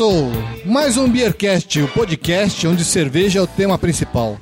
[0.00, 0.32] começou
[0.64, 4.38] mais um Beercast, o podcast onde cerveja é o tema principal.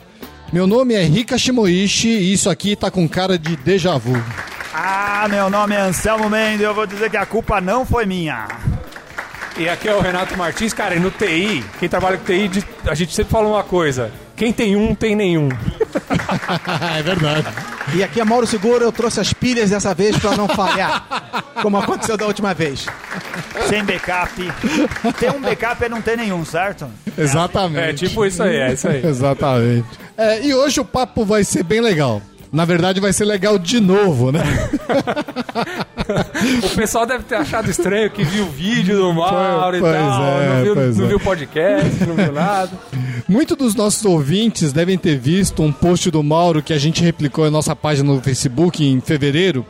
[0.53, 4.13] Meu nome é Rika Shimoishi e isso aqui tá com cara de déjà vu.
[4.73, 8.07] Ah, meu nome é Anselmo Mendes e eu vou dizer que a culpa não foi
[8.07, 8.47] minha.
[9.59, 12.95] E aqui é o Renato Martins, cara, e no TI, quem trabalha com TI, a
[12.95, 15.49] gente sempre fala uma coisa: quem tem um, tem nenhum.
[16.97, 17.49] é verdade.
[17.97, 21.05] E aqui é Mauro Seguro, eu trouxe as pilhas dessa vez pra não falhar,
[21.61, 22.87] como aconteceu da última vez.
[23.69, 24.33] Sem backup.
[25.19, 26.87] Ter um backup é não ter nenhum, certo?
[27.17, 28.05] Exatamente.
[28.05, 29.05] É tipo isso aí, é isso aí.
[29.07, 29.87] Exatamente.
[30.17, 32.23] É, e hoje o papo vai ser bem legal.
[32.51, 34.41] Na verdade, vai ser legal de novo, né?
[36.65, 40.23] O pessoal deve ter achado estranho que viu o vídeo do Mauro e Pois tal,
[40.41, 41.09] é, não, viu, não é.
[41.09, 42.71] viu o podcast, não viu nada.
[43.29, 47.47] Muitos dos nossos ouvintes devem ter visto um post do Mauro que a gente replicou
[47.47, 49.67] em nossa página no Facebook em fevereiro,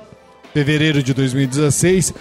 [0.55, 2.15] fevereiro de 2016,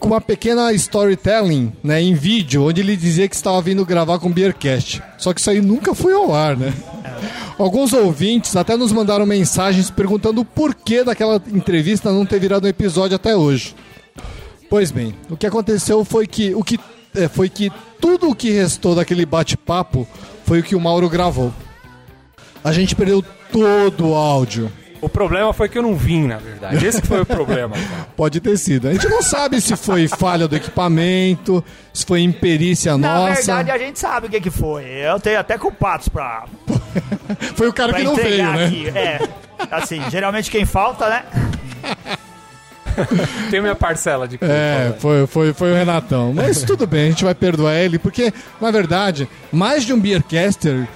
[0.00, 4.28] com uma pequena storytelling, né, em vídeo, onde ele dizia que estava vindo gravar com
[4.28, 5.02] o Beercast.
[5.18, 6.72] Só que isso aí nunca foi ao ar, né?
[7.58, 12.70] Alguns ouvintes até nos mandaram mensagens perguntando o porquê daquela entrevista não ter virado um
[12.70, 13.76] episódio até hoje.
[14.70, 16.80] Pois bem, o que aconteceu foi que o que
[17.14, 17.70] é, foi que
[18.00, 20.08] tudo o que restou daquele bate-papo
[20.46, 21.52] foi o que o Mauro gravou.
[22.64, 24.72] A gente perdeu todo o áudio.
[25.00, 26.84] O problema foi que eu não vim, na verdade.
[26.86, 27.74] Esse que foi o problema.
[27.74, 28.06] cara.
[28.16, 28.88] Pode ter sido.
[28.88, 33.34] A gente não sabe se foi falha do equipamento, se foi imperícia Na nossa.
[33.34, 34.84] verdade, a gente sabe o que, que foi.
[34.84, 36.44] Eu tenho até culpados pra,
[37.56, 38.66] Foi o cara pra que não veio, né?
[38.66, 38.88] aqui.
[38.88, 39.28] É,
[39.70, 41.22] assim, geralmente quem falta, né?
[43.50, 44.52] Tem minha parcela de culpa.
[44.52, 44.94] É, velho.
[45.00, 46.32] foi, foi, foi o Renatão.
[46.34, 50.86] Mas tudo bem, a gente vai perdoar ele, porque, na verdade, mais de um Beercaster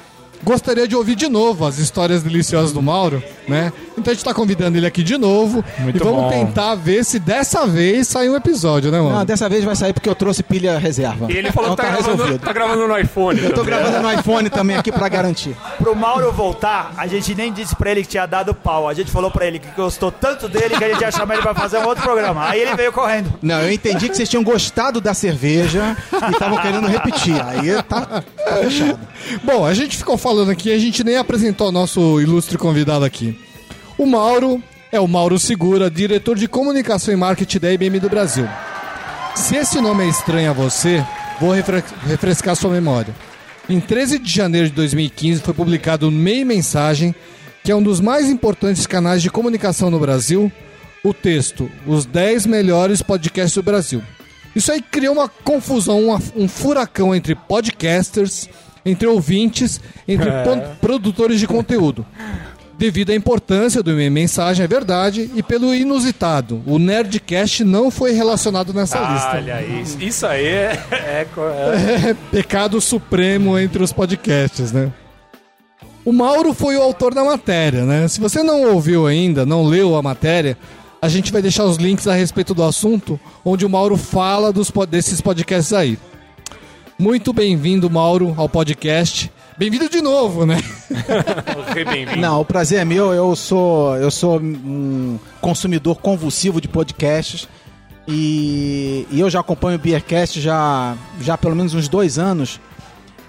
[0.42, 3.72] gostaria de ouvir de novo as histórias deliciosas do Mauro, né?
[3.96, 6.30] Então a gente tá convidando ele aqui de novo Muito e vamos bom.
[6.30, 9.16] tentar ver se dessa vez sai um episódio, né, mano?
[9.18, 11.30] Não, dessa vez vai sair porque eu trouxe pilha reserva.
[11.30, 12.44] E ele falou então que tá, tá gravando, resolvido.
[12.44, 13.40] tá gravando no iPhone.
[13.40, 13.66] Eu tô também.
[13.80, 15.56] gravando no iPhone também aqui pra garantir.
[15.78, 18.88] Pro Mauro voltar, a gente nem disse pra ele que tinha dado pau.
[18.88, 21.42] A gente falou pra ele que gostou tanto dele que a gente ia chamar ele
[21.42, 22.48] pra fazer um outro programa.
[22.48, 23.32] Aí ele veio correndo.
[23.40, 27.40] Não, eu entendi que vocês tinham gostado da cerveja e estavam querendo repetir.
[27.40, 28.98] Aí tá, tá fechado.
[29.44, 33.38] Bom, a gente ficou falando aqui, a gente nem apresentou o nosso ilustre convidado aqui.
[33.98, 38.48] O Mauro é o Mauro Segura, diretor de comunicação e marketing da IBM do Brasil.
[39.36, 41.04] Se esse nome é estranho a você,
[41.38, 43.14] vou refre- refrescar sua memória.
[43.68, 47.14] Em 13 de janeiro de 2015 foi publicado no Meio Mensagem,
[47.62, 50.50] que é um dos mais importantes canais de comunicação no Brasil,
[51.04, 54.02] o texto Os 10 melhores podcasts do Brasil.
[54.56, 58.48] Isso aí criou uma confusão, um furacão entre podcasters,
[58.84, 62.04] entre ouvintes, entre pon- produtores de conteúdo.
[62.76, 68.74] Devido à importância do Mensagem, é verdade, e pelo inusitado, o Nerdcast não foi relacionado
[68.74, 69.30] nessa lista.
[69.36, 69.96] Olha isso.
[70.02, 74.90] Isso aí é, é é- É pecado supremo entre os podcasts, né?
[76.04, 78.08] O Mauro foi o autor da matéria, né?
[78.08, 80.58] Se você não ouviu ainda, não leu a matéria,
[81.00, 84.70] a gente vai deixar os links a respeito do assunto, onde o Mauro fala dos,
[84.90, 85.96] desses podcasts aí.
[86.98, 89.30] Muito bem-vindo, Mauro, ao podcast.
[89.58, 90.58] Bem-vindo de novo, né?
[91.74, 92.20] Bem-vindo.
[92.20, 93.12] Não, o prazer é meu.
[93.12, 97.48] Eu sou, eu sou um consumidor convulsivo de podcasts.
[98.06, 102.60] E, e eu já acompanho o Beercast já, já há pelo menos uns dois anos.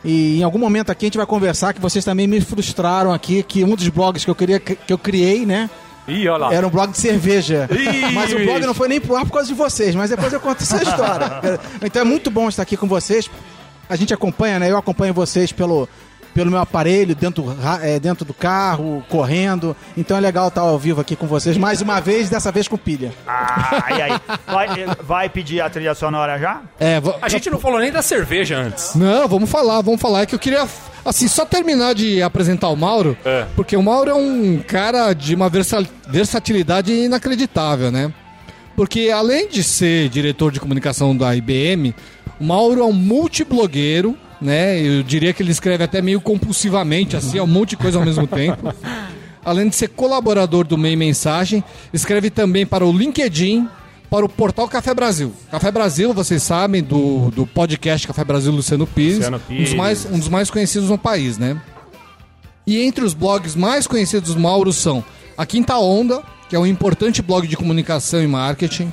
[0.03, 3.41] E em algum momento aqui a gente vai conversar que vocês também me frustraram aqui,
[3.41, 5.69] que um dos blogs que eu queria que eu criei, né?
[6.07, 6.53] Ih, olha lá.
[6.53, 7.67] Era um blog de cerveja.
[7.71, 10.31] Ih, mas o blog não foi nem pro ar por causa de vocês, mas depois
[10.31, 11.59] eu conto essa história.
[11.81, 13.29] Então é muito bom estar aqui com vocês.
[13.89, 14.69] A gente acompanha, né?
[14.71, 15.87] Eu acompanho vocês pelo,
[16.33, 19.75] pelo meu aparelho, dentro, é, dentro do carro, correndo.
[19.95, 22.77] Então é legal estar ao vivo aqui com vocês mais uma vez, dessa vez com
[22.77, 23.11] pilha.
[23.27, 24.11] Ah, e aí?
[24.47, 24.67] Vai,
[25.03, 26.61] vai pedir a trilha sonora já?
[26.79, 28.95] É, A gente não falou nem da cerveja antes.
[28.95, 30.21] Não, vamos falar, vamos falar.
[30.21, 30.65] É que eu queria,
[31.03, 33.45] assim, só terminar de apresentar o Mauro, É.
[33.55, 38.11] porque o Mauro é um cara de uma versa- versatilidade inacreditável, né?
[38.75, 41.95] Porque além de ser diretor de comunicação da IBM,
[42.39, 44.79] o Mauro é um multiblogueiro, né?
[44.79, 48.05] Eu diria que ele escreve até meio compulsivamente, assim, é um monte de coisa ao
[48.05, 48.73] mesmo tempo.
[49.43, 53.67] Além de ser colaborador do Meio Mensagem, escreve também para o LinkedIn,
[54.09, 55.31] para o portal Café Brasil.
[55.51, 60.05] Café Brasil, vocês sabem, do, do podcast Café Brasil Luciano Pires, Luciano Um, dos mais,
[60.05, 61.61] um dos mais conhecidos no país, né?
[62.65, 65.03] E entre os blogs mais conhecidos do Mauro são
[65.37, 68.91] A Quinta Onda, que é um importante blog de comunicação e marketing.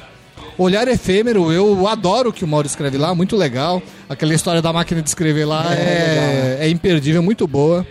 [0.58, 3.82] Olhar Efêmero, eu adoro o que o Mauro escreve lá, muito legal.
[4.08, 7.87] Aquela história da máquina de escrever lá é, é imperdível, muito boa.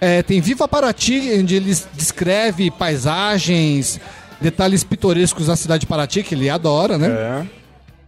[0.00, 4.00] É, tem Viva Paraty, onde ele descreve paisagens,
[4.40, 7.08] detalhes pitorescos da cidade de Paraty, que ele adora, né?
[7.08, 7.62] É.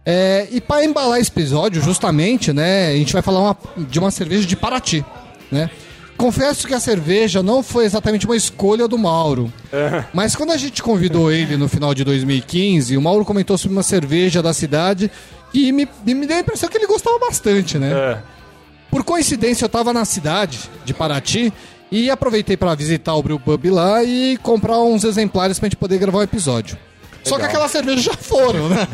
[0.07, 4.11] É, e para embalar esse episódio, justamente, né, a gente vai falar uma- de uma
[4.11, 5.03] cerveja de Paraty,
[5.51, 5.69] né?
[6.17, 9.51] Confesso que a cerveja não foi exatamente uma escolha do Mauro.
[10.13, 13.83] Mas quando a gente convidou ele no final de 2015, o Mauro comentou sobre uma
[13.83, 15.11] cerveja da cidade
[15.53, 17.91] e me, me deu a impressão que ele gostava bastante, né?
[17.91, 18.17] É.
[18.89, 21.51] Por coincidência, eu tava na cidade de Paraty
[21.91, 25.97] e aproveitei para visitar o Brew Pub lá e comprar uns exemplares pra gente poder
[25.97, 26.77] gravar um episódio.
[27.25, 28.87] Só que aquelas cervejas já foram, né?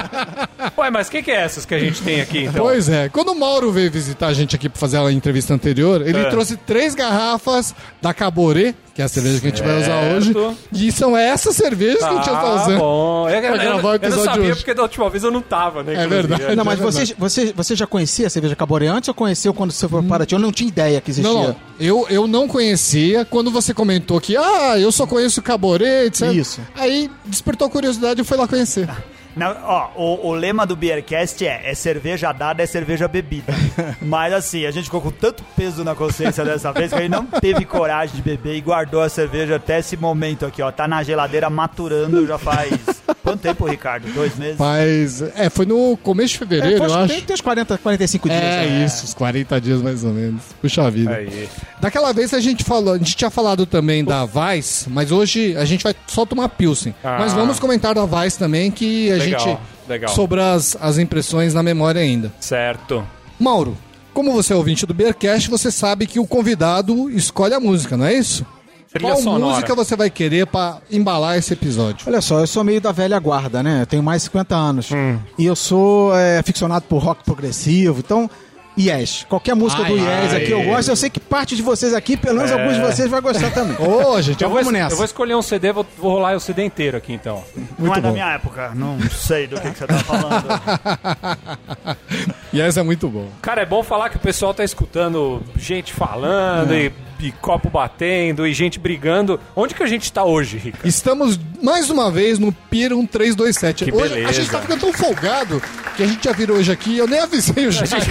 [0.78, 2.64] Ué, mas o que, que é essas que a gente tem aqui, então?
[2.64, 3.08] Pois é.
[3.08, 6.30] Quando o Mauro veio visitar a gente aqui pra fazer a entrevista anterior, ele É.
[6.30, 10.32] trouxe três garrafas da Caboré, que é a cerveja que a gente vai usar hoje.
[10.72, 12.78] E são essas cervejas que a gente já tá usando.
[12.78, 13.28] bom.
[13.28, 14.54] É, Pra eu, gravar o eu não episódio sabia hoje.
[14.60, 15.92] porque da última vez eu não tava, né?
[15.94, 16.28] É inclusive.
[16.28, 16.56] verdade.
[16.56, 19.72] Não, mas é você, você, você já conhecia a cerveja Caboré antes ou conheceu quando
[19.72, 20.34] você foi para Paraty?
[20.34, 21.32] Eu não tinha ideia que existia.
[21.32, 21.56] Não, não.
[21.80, 23.24] Eu, eu não conhecia.
[23.24, 26.32] Quando você comentou que, ah, eu só conheço Caboré, etc.
[26.32, 26.60] Isso.
[26.76, 28.88] Aí despertou curiosidade e eu fui lá conhecer.
[29.36, 33.52] Não, ó, o, o lema do Beercast é: é cerveja dada, é cerveja bebida.
[34.00, 37.10] Mas assim, a gente ficou com tanto peso na consciência dessa vez que a gente
[37.10, 40.70] não teve coragem de beber e guardou a cerveja até esse momento aqui, ó.
[40.70, 42.70] Tá na geladeira maturando já faz.
[43.22, 44.06] Quanto tempo, Ricardo?
[44.12, 44.58] Dois meses?
[44.58, 47.08] Mas, é, foi no começo de fevereiro, É, eu tem, acho.
[47.08, 48.40] tem, tem uns 40, 45 dias.
[48.42, 48.84] É, né?
[48.84, 50.42] isso, os 40 dias mais ou menos.
[50.60, 51.10] Puxa vida.
[51.10, 51.48] Aí.
[51.80, 55.64] Daquela vez a gente falou, a gente tinha falado também da Vice, mas hoje a
[55.64, 56.94] gente vai só tomar Pilsen.
[57.02, 57.16] Ah.
[57.18, 59.60] Mas vamos comentar da Vice também, que a Legal, gente.
[59.88, 60.14] legal.
[60.14, 62.32] Sobre as, as impressões na memória ainda.
[62.40, 63.06] Certo.
[63.38, 63.76] Mauro,
[64.12, 68.06] como você é ouvinte do Beercast, você sabe que o convidado escolhe a música, não
[68.06, 68.46] é isso?
[68.94, 69.54] Trilha Qual sonora.
[69.54, 72.06] música você vai querer pra embalar esse episódio?
[72.06, 73.82] Olha só, eu sou meio da velha guarda, né?
[73.82, 74.90] Eu tenho mais de 50 anos.
[74.92, 75.18] Hum.
[75.36, 78.30] E eu sou é, aficionado por rock progressivo, então.
[78.76, 79.24] Yes.
[79.28, 80.42] Qualquer música do Ai, Yes ai.
[80.42, 80.88] aqui eu gosto.
[80.90, 83.76] Eu sei que parte de vocês aqui, pelo menos alguns de vocês, vai gostar também.
[83.78, 84.58] Ô, gente, Então eu vou...
[84.64, 84.92] vamos nessa.
[84.92, 87.44] Eu vou escolher um CD, vou, vou rolar o CD inteiro aqui então.
[87.56, 88.14] não é muito da bom.
[88.14, 90.44] minha época, não sei do que, que você tá falando.
[92.52, 93.28] Yes é muito bom.
[93.42, 96.84] Cara, é bom falar que o pessoal tá escutando gente falando É.
[96.84, 99.38] e, e copo batendo e gente brigando.
[99.56, 100.86] Onde que a gente tá hoje, Rica?
[100.86, 103.84] Estamos mais uma vez no Pier 1327.
[103.84, 104.28] Que hoje, beleza.
[104.28, 105.62] A gente tá ficando tão folgado
[105.96, 107.88] que a gente já virou hoje aqui eu nem avisei o Jair.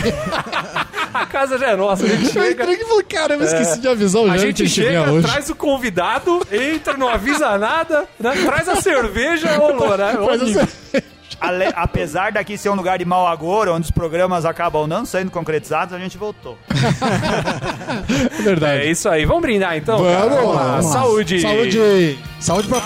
[1.14, 2.64] A casa já é nossa, a gente Eu chega.
[2.64, 5.12] entrei e falei, caramba, eu esqueci de avisar o A Jair gente que vinha chega,
[5.12, 5.28] hoje.
[5.28, 8.32] traz o convidado, entra, não avisa nada, né?
[8.44, 10.18] traz a cerveja, rolou, né?
[10.18, 10.62] Horrível.
[10.64, 11.04] assim.
[11.42, 15.30] Ale- apesar daqui ser um lugar de mau agouro, onde os programas acabam não sendo
[15.32, 16.58] concretizados, a gente voltou.
[18.40, 18.82] É verdade.
[18.82, 19.26] É isso aí.
[19.26, 19.98] Vamos brindar então?
[20.00, 20.26] Vamos cara?
[20.42, 20.92] lá, vamos lá.
[20.92, 21.40] Saúde.
[21.42, 22.20] Saúde.
[22.40, 22.82] Saúde pra,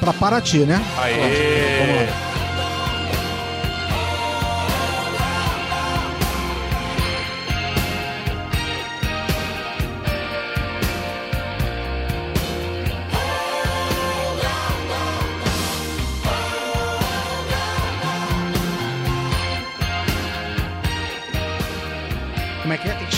[0.00, 0.80] pra Paraty, né?
[0.98, 1.12] Aê.
[1.78, 2.27] Como é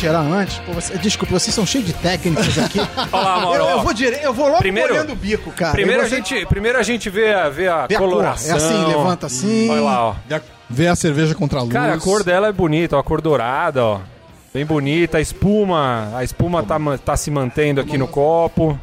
[0.01, 0.59] cheirar antes?
[0.61, 2.81] Pô, você- desculpa, vocês são cheios de técnicas aqui.
[3.13, 3.63] Olha lá, Mauro.
[3.63, 4.19] eu, eu vou dire...
[4.23, 5.73] eu vou logo Primeiro- olhando o bico, cara.
[5.73, 8.09] Primeiro E a, você- gente, primeiro a gente vê a, vê a Vê a cor.
[8.09, 8.53] coloração.
[8.53, 9.71] É assim, levanta assim.
[9.71, 10.15] Olha lá, ó.
[10.69, 11.73] Vê a cerveja contra a luz.
[11.73, 14.01] Cara, a cor dela é bonita, ó, a cor dourada, ó.
[14.53, 18.79] Bem bonita, a espuma, a espuma tá, tá se mantendo aqui no copo.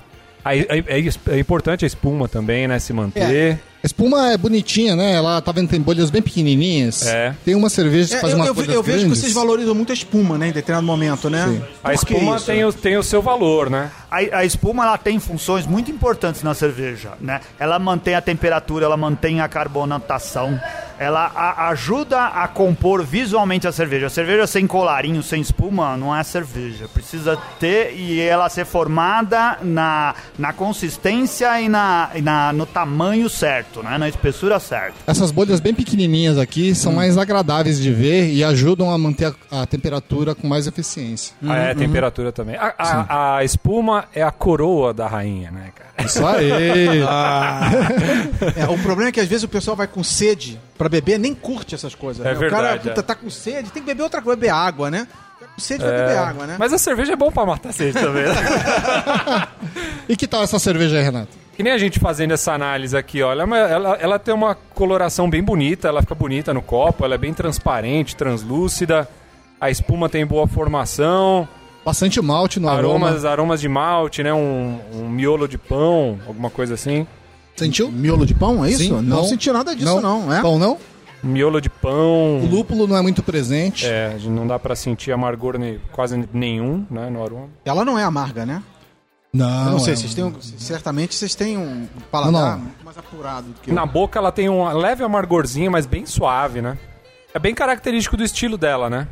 [0.45, 3.59] É, is- é importante a espuma também, né, se manter.
[3.83, 5.13] A espuma é bonitinha, né?
[5.13, 7.05] Ela tá vendo tem bolhas bem pequenininhas.
[7.05, 7.33] É.
[7.45, 9.31] Tem uma cerveja que É, faz eu, umas eu, ve- bolhas eu vejo que vocês
[9.33, 10.47] valorizam muito a espuma, né?
[10.49, 11.45] Em determinado momento, né?
[11.47, 11.61] Sim.
[11.83, 13.91] A espuma tem o, tem o seu valor, né?
[14.09, 17.39] A, a espuma ela tem funções muito importantes na cerveja, né?
[17.59, 20.59] Ela mantém a temperatura, ela mantém a carbonatação,
[20.99, 24.07] ela a- ajuda a compor visualmente a cerveja.
[24.07, 26.87] A cerveja sem colarinho, sem espuma, não é cerveja.
[26.93, 33.29] Precisa ter e ela ser formada na, na consistência e, na, e na, no tamanho
[33.29, 33.97] certo, né?
[33.97, 34.93] Na espessura certa.
[35.05, 36.75] Essas bolhas bem pequenininhas aqui Hum.
[36.75, 41.35] são mais agradáveis de ver e ajudam a manter a, a temperatura com mais eficiência.
[41.45, 42.55] Ah, é, a temperatura também.
[42.55, 45.87] A, a- a espuma é a coroa da rainha, né, cara?
[46.05, 47.01] Isso aí.
[48.55, 51.33] É, o problema é que às vezes o pessoal vai com sede pra beber, nem
[51.33, 52.25] curte essas coisas.
[52.25, 52.35] É né?
[52.35, 53.03] o cara verdade, puta, é.
[53.03, 55.07] tá com sede, tem que beber outra coisa, beber água, né?
[55.39, 56.55] Tá com sede, vai beber água, né?
[56.59, 58.25] Mas a cerveja é bom pra matar a sede também.
[58.25, 59.47] né?
[60.09, 61.37] E que tal essa cerveja aí, Renato?
[61.55, 65.29] Que nem a gente fazendo essa análise aqui, olha, mas ela, ela tem uma coloração
[65.29, 69.09] bem bonita, ela fica bonita no copo, ela é bem transparente, translúcida,
[69.59, 71.47] a espuma tem boa formação,
[71.87, 73.07] Bastante malte no aroma.
[73.07, 74.33] aromas, aromas de malte, né?
[74.33, 77.07] Um, um miolo de pão, alguma coisa assim.
[77.55, 77.89] Sentiu?
[77.89, 78.83] Miolo de pão, é isso?
[78.83, 80.33] Sim, não, senti nada disso, não.
[80.33, 80.41] é?
[80.41, 80.77] Pão não?
[81.23, 82.41] Miolo de pão.
[82.43, 83.85] O lúpulo não é muito presente.
[83.85, 87.47] É, não dá pra sentir amargor ne- quase nenhum, né, no aroma.
[87.63, 88.61] Ela não é amarga, né?
[89.33, 92.59] Não, Eu não sei, é- vocês têm um- certamente vocês têm um paladar Não.
[92.59, 93.87] muito mais apurado do que Na eu.
[93.87, 96.77] boca ela tem um leve amargorzinho, mas bem suave, né?
[97.33, 99.07] É bem característico do estilo dela, né?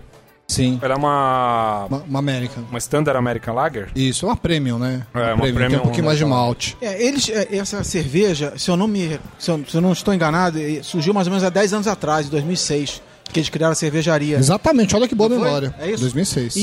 [0.47, 0.79] Sim.
[0.81, 1.85] Ela é uma.
[1.89, 2.61] Uma, uma América.
[2.69, 3.89] Uma Standard American Lager?
[3.95, 5.05] Isso, é uma premium, né?
[5.13, 6.77] É, uma que é premium, um pouquinho mais de malte.
[6.81, 10.13] É, eles, é, essa cerveja, se eu não me, se eu, se eu não estou
[10.13, 13.71] enganado, eh, surgiu mais ou menos há 10 anos atrás, em 2006, que eles criaram
[13.71, 14.37] a cervejaria.
[14.37, 15.39] Exatamente, olha que boa foi?
[15.39, 15.75] memória.
[15.79, 16.01] É isso?
[16.01, 16.55] 2006.
[16.55, 16.59] E,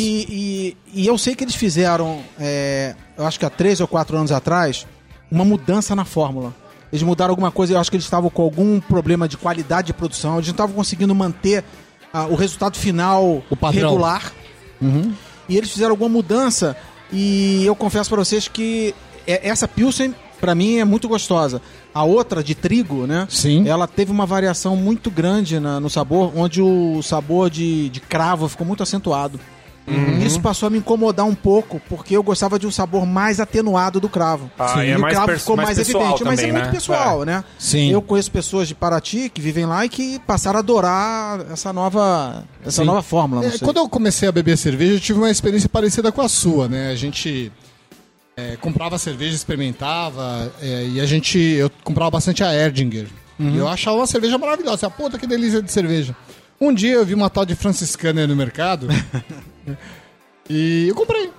[0.95, 4.17] e, e eu sei que eles fizeram, é, eu acho que há três ou quatro
[4.17, 4.87] anos atrás,
[5.31, 6.55] uma mudança na fórmula.
[6.93, 9.93] Eles mudaram alguma coisa, eu acho que eles estavam com algum problema de qualidade de
[9.95, 11.65] produção, eles não estavam conseguindo manter
[12.13, 13.57] ah, o resultado final O
[13.91, 14.33] regular.
[15.49, 16.77] E eles fizeram alguma mudança
[17.13, 18.95] e eu confesso pra vocês que
[19.27, 21.61] é- essa Pilsen, pra mim, é muito gostosa.
[21.95, 23.27] A outra, de trigo, né?
[23.31, 23.69] Sim.
[23.69, 28.49] Ela teve uma variação muito grande na- no sabor, onde o sabor de, de cravo
[28.49, 29.39] ficou muito acentuado.
[29.87, 30.19] Uhum.
[30.21, 33.99] Isso passou a me incomodar um pouco, porque eu gostava de um sabor mais atenuado
[33.99, 34.51] do cravo.
[34.59, 36.73] Ah, e é o mais cravo ficou mais mais, evidente, mas é também, muito né?
[36.73, 37.45] pessoal, né?
[37.59, 37.91] Sim.
[37.91, 42.45] Eu conheço pessoas de Paraty que vivem lá e que passaram a adorar essa nova,
[42.65, 42.87] essa Sim.
[42.87, 43.45] nova fórmula.
[43.45, 46.69] É, quando eu comecei a beber cerveja, eu tive uma experiência parecida com a sua,
[46.69, 46.91] né?
[46.91, 47.51] A gente
[48.37, 51.39] é, comprava cerveja, experimentava, é, e a gente.
[51.39, 53.09] Eu comprava bastante a Erdinger.
[53.39, 54.89] E eu achava uma cerveja maravilhosa.
[54.89, 56.15] Puta, que delícia de cerveja.
[56.61, 58.87] Um dia eu vi uma tal de franciscana no mercado
[60.49, 61.31] e eu comprei.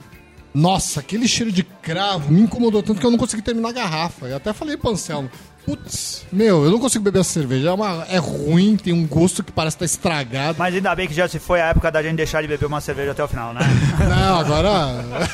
[0.54, 4.28] Nossa, aquele cheiro de cravo me incomodou tanto que eu não consegui terminar a garrafa.
[4.28, 5.30] Eu até falei pro Anselmo,
[5.66, 7.70] putz, meu, eu não consigo beber essa cerveja.
[7.70, 10.56] É, uma, é ruim, tem um gosto que parece estar estragado.
[10.60, 12.82] Mas ainda bem que já se foi a época da gente deixar de beber uma
[12.82, 13.62] cerveja até o final, né?
[14.10, 15.30] Não, agora.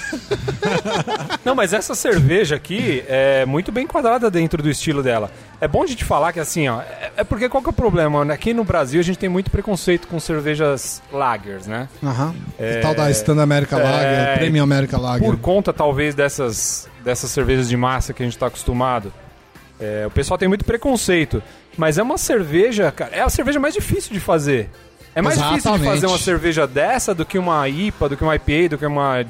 [1.43, 5.31] Não, mas essa cerveja aqui é muito bem enquadrada dentro do estilo dela.
[5.59, 7.73] É bom a gente falar que assim, ó, é, é porque qual que é o
[7.73, 8.23] problema?
[8.23, 8.33] né?
[8.33, 11.87] Aqui no Brasil a gente tem muito preconceito com cervejas lagers, né?
[12.03, 12.35] Aham.
[12.57, 15.27] O tal da Stand America Lager, é, Premium America Lager.
[15.27, 19.11] Por conta, talvez, dessas, dessas cervejas de massa que a gente está acostumado.
[19.79, 21.41] É, o pessoal tem muito preconceito.
[21.77, 24.69] Mas é uma cerveja, cara, é a cerveja mais difícil de fazer.
[25.15, 25.89] É mais difícil de Exatamente.
[25.89, 29.25] fazer uma cerveja dessa do que uma IPA, do que uma IPA, do que uma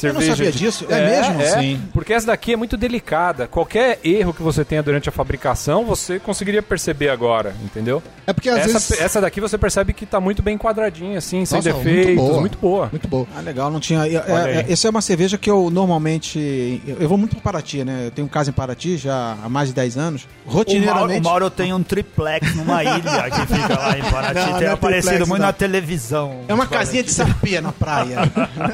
[0.00, 0.36] cerveja.
[0.36, 0.86] sabia de- disso.
[0.88, 1.40] É mesmo?
[1.42, 1.80] É, Sim.
[1.92, 3.46] Porque essa daqui é muito delicada.
[3.46, 8.02] Qualquer erro que você tenha durante a fabricação, você conseguiria perceber agora, entendeu?
[8.26, 9.00] É porque às Essa, vezes.
[9.00, 12.88] essa daqui você percebe que tá muito bem quadradinha, assim, sem Nossa, defeitos, muito boa.
[12.90, 13.26] Muito boa.
[13.36, 14.06] Ah, legal, não tinha.
[14.06, 16.80] é- é- essa é uma cerveja que eu normalmente.
[16.86, 18.06] Eu, eu vou muito para Paraty, né?
[18.06, 20.22] Eu tenho um casa em Paraty já há mais de 10 anos.
[20.44, 21.20] O Mauro, Rotineiramente.
[21.20, 24.34] o Mauro tem um triplex numa ilha que fica lá em Paraty.
[24.40, 25.46] Não, tem não é aparecido triplex, muito não.
[25.46, 26.40] na televisão.
[26.48, 28.18] É uma casinha de sapê na praia.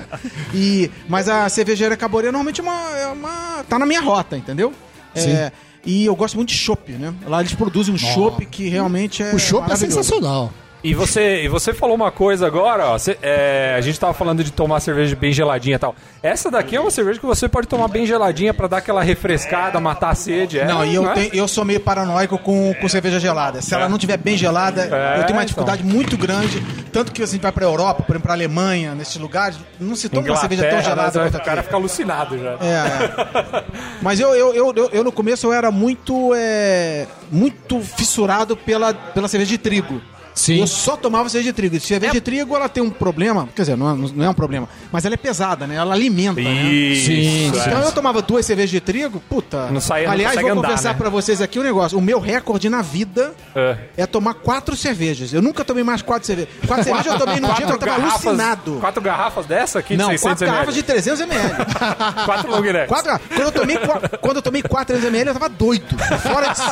[0.55, 3.65] e, mas a cervejaria Caboré normalmente é uma, é uma.
[3.69, 4.73] tá na minha rota, entendeu?
[5.13, 5.51] É,
[5.85, 7.13] e eu gosto muito de chopp, né?
[7.27, 9.35] Lá eles produzem um chopp que realmente é.
[9.35, 10.53] O chopp é sensacional.
[10.83, 12.99] E você, e você falou uma coisa agora, ó.
[12.99, 15.95] cê- é, a gente tava falando de tomar cerveja bem geladinha e tal.
[16.23, 19.79] Essa daqui é uma cerveja que você pode tomar bem geladinha pra dar aquela refrescada,
[19.79, 20.59] matar a sede.
[20.59, 21.13] É, Não, e eu, é?
[21.15, 23.61] tenho- eu sou meio paranoico com, com cerveja gelada.
[23.61, 25.45] Se ela não tiver bem gelada, É, eu tenho uma então.
[25.45, 26.63] dificuldade muito grande.
[26.93, 30.27] Tanto que assim, vai pra Europa, por exemplo, pra Alemanha, nesses lugares, não se toma
[30.29, 32.53] uma cerveja tão gelada né, quanto o cara fica alucinado já.
[32.53, 33.65] É, é.
[34.03, 38.95] Mas eu, eu, eu, eu, eu, no começo eu era muito, é, muito fissurado pela,
[38.95, 40.01] pela cerveja de trigo.
[40.35, 40.61] Sim.
[40.61, 41.77] Eu só tomava cerveja de trigo.
[41.77, 44.35] E cerveja de trigo ela tem um problema, quer dizer, não é, não é um
[44.35, 45.75] problema, mas ela é pesada, né?
[45.75, 46.51] Ela alimenta, né?
[46.65, 47.67] Isso, Sim, é.
[47.69, 49.67] Então eu tomava duas cervejas de trigo, puta.
[49.71, 50.95] Não saía- não Aliás, consegue vou andar, conversar né?
[50.99, 51.99] pra vocês aqui um negócio.
[51.99, 53.77] O meu recorde na vida É.
[53.99, 55.33] é tomar quatro cervejas.
[55.33, 56.53] Eu nunca tomei mais quatro cervejas.
[56.67, 58.73] Quatro cervejas eu tomei num dia que eu tava alucinado.
[58.81, 60.53] Quatro garrafas dessa aqui de Não, 600 quatro ml.
[60.55, 61.55] garrafas de 300 ml.
[62.25, 62.89] Quatro long necks.
[62.89, 63.21] Quatro.
[63.29, 65.97] Quando eu tomei, qua- quando eu tomei 4 ml, eu tava doido.
[66.23, 66.65] Fora de si.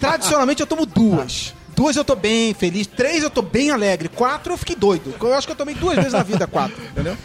[0.00, 1.54] Tradicionalmente eu tomo duas.
[1.74, 5.14] Duas eu tô bem feliz, três eu tô bem alegre, quatro eu fiquei doido.
[5.20, 7.16] Eu acho que eu tomei duas vezes na vida quatro, entendeu?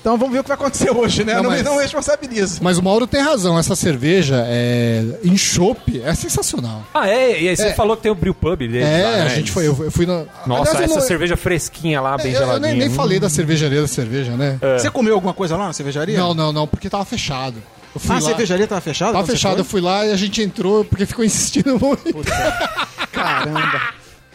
[0.00, 1.34] Então vamos ver o que vai acontecer hoje, né?
[1.34, 2.60] Não, não, me- mas- não responsabilizo.
[2.62, 6.84] Mas o Mauro tem razão, essa cerveja é, em chopp é sensacional.
[6.94, 7.40] Ah, é?
[7.42, 7.74] E aí você É.
[7.74, 9.22] falou que tem o brew pub deles É, lá, né?
[9.24, 10.24] a gente foi, eu eu fui na.
[10.46, 12.68] Nossa, Aliás, eu essa não- cerveja fresquinha lá, bem eu, eu geladinha.
[12.70, 12.94] nem, nem Hum.
[12.94, 14.58] falei da cervejaria da cerveja, né?
[14.78, 16.16] Você comeu alguma coisa lá na cervejaria?
[16.18, 17.56] Não, não, não, porque tava fechado.
[17.96, 19.12] Eu fui Ah, a lá, cervejaria tava fechada?
[19.14, 22.14] Tava fechado, eu fui lá e a gente entrou porque ficou insistindo muito.
[23.10, 23.80] Caramba.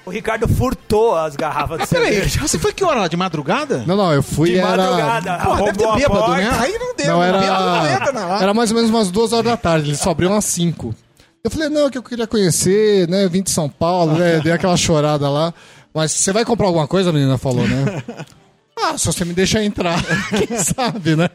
[0.04, 2.40] O Ricardo furtou as garrafas de peraí, cerveja.
[2.42, 3.08] você foi que hora lá?
[3.08, 3.84] De madrugada?
[3.86, 4.76] Não, não, eu fui De era.
[4.78, 5.38] madrugada.
[5.46, 6.38] Pô, deve ter a bêbado, porta.
[6.38, 6.58] né?
[6.60, 7.08] Aí não deu.
[7.08, 8.44] Não, Bêbado não entra era.
[8.44, 10.96] Era mais ou menos umas duas horas da tarde, eles só abriam às cinco.
[11.44, 13.28] Eu falei, não, que eu queria conhecer, né?
[13.28, 14.40] Vim de São Paulo, né?
[14.40, 15.54] Dei aquela chorada lá.
[15.94, 18.02] Mas você vai comprar alguma coisa, a menina falou, né?
[18.76, 20.02] Ah, se você me deixar entrar,
[20.48, 21.30] quem sabe, né?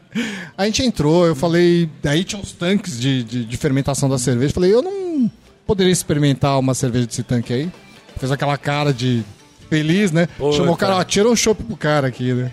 [0.57, 4.53] A gente entrou, eu falei, daí tinha uns tanques de, de, de fermentação da cerveja.
[4.53, 5.29] Falei, eu não
[5.65, 7.71] poderia experimentar uma cerveja desse tanque aí.
[8.17, 9.23] Fez aquela cara de
[9.69, 10.27] feliz, né?
[10.37, 11.01] Pô, Chamou o cara, cara.
[11.01, 12.51] ó, tira um chopp pro cara aqui, né?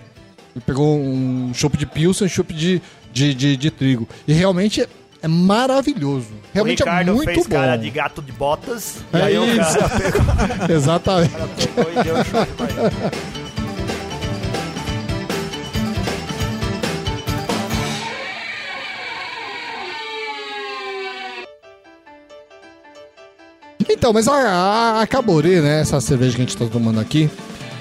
[0.55, 2.81] Ele pegou um chopp de Pilsen, um chopp de,
[3.13, 4.07] de, de, de trigo.
[4.29, 4.89] E realmente é,
[5.23, 6.29] é maravilhoso.
[6.29, 7.55] O Realmente é Ricardo muito fez bom.
[7.55, 8.97] cara de gato de botas.
[9.13, 9.79] É e aí o isso.
[9.79, 9.89] cara
[10.59, 11.33] pegou, Exatamente.
[11.75, 13.44] pegou e deu chute pra ele.
[24.05, 27.31] Então, mas a, a, a Caborê, né, essa cerveja que a gente tá tomando aqui,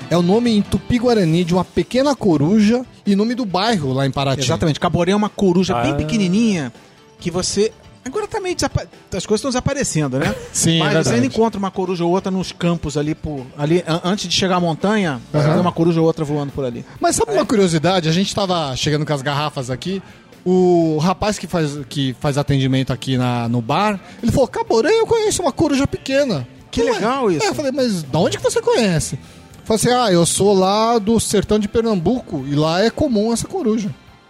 [0.09, 4.09] é o nome em tupi-guarani de uma pequena coruja e nome do bairro lá em
[4.11, 4.39] Paraty.
[4.41, 4.79] Exatamente.
[4.79, 5.95] Caboré é uma coruja bem Ah.
[5.95, 6.71] pequenininha
[7.19, 7.73] que você.
[8.05, 10.33] Agora também desapa- as coisas estão desaparecendo, né?
[10.53, 11.15] Sim, é Mas você verdade.
[11.15, 14.55] ainda encontra uma coruja ou outra nos campos ali, por, ali an- antes de chegar
[14.55, 16.85] à montanha, tem uma coruja ou outra voando por ali.
[17.01, 18.07] Mas sabe uma curiosidade?
[18.07, 20.01] A gente tava chegando com as garrafas aqui.
[20.45, 25.07] O rapaz que faz, que faz atendimento aqui na, no bar, ele falou: Caborê, eu
[25.07, 26.45] conheço uma coruja pequena.
[26.69, 27.45] Que Ué, legal isso.
[27.45, 29.17] É, eu falei, mas de onde que você conhece?
[29.63, 33.47] Falei assim: ah, eu sou lá do sertão de Pernambuco e lá é comum essa
[33.47, 33.89] coruja.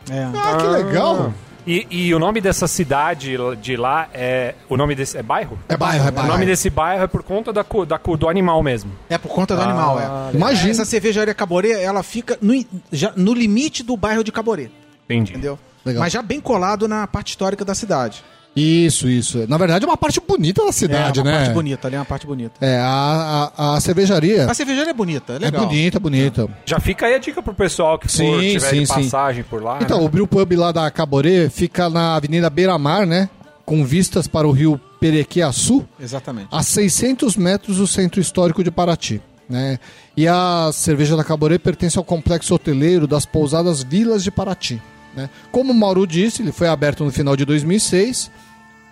[0.09, 0.23] É.
[0.35, 1.33] Ah, que legal!
[1.65, 4.53] E, e o nome dessa cidade de lá é.
[4.69, 5.17] O nome desse.
[5.17, 5.57] É bairro?
[5.69, 6.27] É bairro, é O bairro.
[6.31, 8.91] nome desse bairro é por conta da, da, do animal mesmo.
[9.09, 10.35] É por conta do Ah, animal, é.
[10.35, 10.71] Imagina.
[10.71, 12.53] Essa cervejaria Caboré, ela fica no,
[12.91, 14.69] já, no limite do bairro de Caboré,
[15.05, 15.31] Entendi.
[15.31, 15.57] entendeu?
[15.85, 16.01] Legal.
[16.01, 18.23] Mas já bem colado na parte histórica da cidade.
[18.55, 19.45] Isso, isso.
[19.47, 21.37] Na verdade, é uma parte bonita da cidade, é uma né?
[21.39, 22.53] parte bonita, ali é uma parte bonita.
[22.61, 25.65] É, a, a, a cervejaria A cervejaria é bonita, é é legal.
[25.65, 26.47] bonita, bonita.
[26.63, 28.93] Já fica aí a dica pro pessoal que for Sim, tiver sim, de sim.
[28.93, 29.79] passagem por lá.
[29.81, 30.05] Então, né?
[30.05, 33.27] o Brew Pub lá da Caborê fica na Avenida Beira Mar, né?
[33.65, 36.47] Com vistas para o rio Perequiaçu, Exatamente.
[36.51, 39.19] a 600 metros do centro histórico de Paraty.
[39.49, 39.79] Né?
[40.15, 44.81] E a cerveja da Caborê pertence ao complexo hoteleiro das pousadas Vilas de Paraty.
[45.15, 45.29] Né?
[45.51, 48.31] Como o Mauro disse, ele foi aberto no final de 2006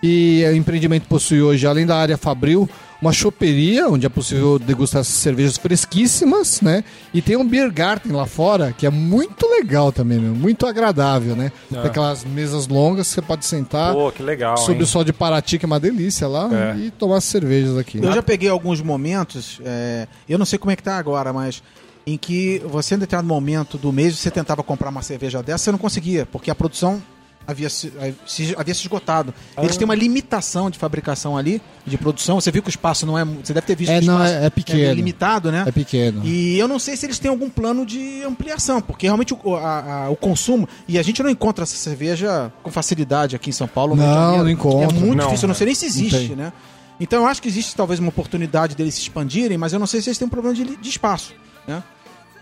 [0.02, 2.68] e o empreendimento possui hoje, além da área fabril,
[3.00, 6.82] uma choperia, onde é possível degustar cervejas fresquíssimas, né?
[7.12, 11.34] E tem um beer garden lá fora, que é muito legal também, meu, muito agradável,
[11.36, 11.50] né?
[11.70, 14.56] Tem aquelas mesas longas que você pode sentar Pô, que legal.
[14.56, 14.82] sob hein?
[14.82, 16.76] o sol de Paraty, que é uma delícia lá, É.
[16.78, 17.98] e tomar as cervejas aqui.
[18.02, 21.60] Eu já peguei alguns momentos, é, eu não sei como é que tá agora, mas
[22.06, 25.72] em que você, em determinado momento do mês, você tentava comprar uma cerveja dessa, você
[25.72, 27.02] não conseguia, porque a produção
[27.44, 28.14] havia se, eh,
[28.56, 29.34] havia se esgotado.
[29.58, 32.40] Eles têm uma limitação de fabricação ali, de produção.
[32.40, 33.24] Você viu que o espaço não é.
[33.24, 34.94] Você deve ter visto É, que o não, espaço é- é pequeno.
[34.94, 35.64] limitado, né?
[35.66, 36.22] É pequeno.
[36.24, 40.04] E eu não sei se eles têm algum plano de ampliação, porque realmente o, a-
[40.04, 40.68] a- o consumo.
[40.86, 43.96] E a gente não encontra essa cerveja com facilidade aqui em São Paulo.
[43.96, 44.84] Não, não encontra.
[44.96, 46.52] É muito Não, difícil, eu não sei nem se existe, né?
[47.00, 50.00] Então eu acho que existe talvez uma oportunidade deles se expandirem, mas eu não sei
[50.00, 51.34] se eles têm um problema de, de espaço,
[51.66, 51.82] né?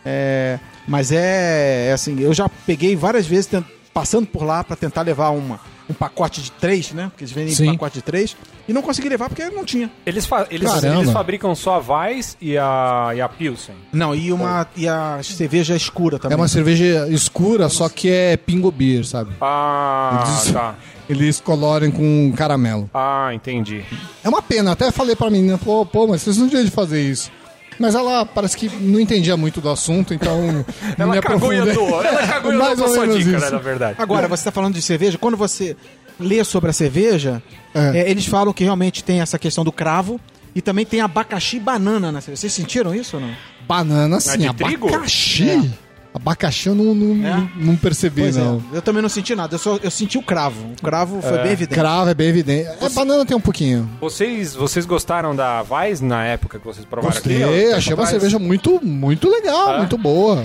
[0.04, 4.74] É, mas é, é assim, eu já peguei várias vezes tent- passando por lá para
[4.76, 7.09] tentar levar uma, um pacote de três, né?
[7.11, 7.72] Porque eles vendem Sim.
[7.72, 8.35] pacote de três
[8.66, 9.90] e não consegui levar porque não tinha.
[10.06, 13.74] Eles, fa- eles, eles fabricam só a Weiss e a, e a Pilsen.
[13.92, 16.38] Não, e uma e a cerveja escura É também.
[16.38, 19.33] uma cerveja escura, só que é pingo beer, sabe?
[19.40, 20.74] Ah, Eles- tá.
[21.11, 22.88] Eles colorem com caramelo.
[22.94, 23.85] Ah, entendi.
[24.22, 27.02] É uma pena, até falei pra menina, pô, pô, mas vocês não deviam de fazer
[27.02, 27.33] isso.
[27.80, 30.64] Mas ela parece que não entendia muito do assunto, então
[30.98, 31.16] Ela
[31.54, 32.04] e andou.
[32.04, 33.44] Ela cagou e andou Mais com a ou sua menos dica, isso.
[33.46, 33.94] né, na verdade.
[33.98, 35.74] Agora, você está falando de cerveja, quando você
[36.18, 37.42] lê sobre a cerveja,
[37.74, 38.00] É.
[38.00, 40.20] é, eles falam que realmente tem essa questão do cravo
[40.54, 42.42] e também tem abacaxi e banana na cerveja.
[42.42, 43.34] Vocês sentiram isso ou não?
[43.66, 44.36] Banana, sim.
[44.36, 44.88] de trigo?
[44.88, 45.48] abacaxi.
[45.48, 45.89] É.
[46.12, 47.37] Abacaxi eu não, não, É?
[47.37, 48.62] não, não percebi, Pois não.
[48.73, 48.77] é.
[48.79, 50.73] Eu também não senti nada, eu, só, eu senti o cravo.
[50.73, 51.79] O cravo foi bem evidente.
[51.79, 52.68] Cravo é bem evidente.
[52.85, 53.88] É, banana tem um pouquinho.
[54.01, 57.29] Vocês, vocês gostaram da Weiss na época que vocês provaram aqui?
[57.38, 59.79] Gostei, Tempo achei uma cerveja muito, muito legal, É?
[59.79, 60.44] muito boa.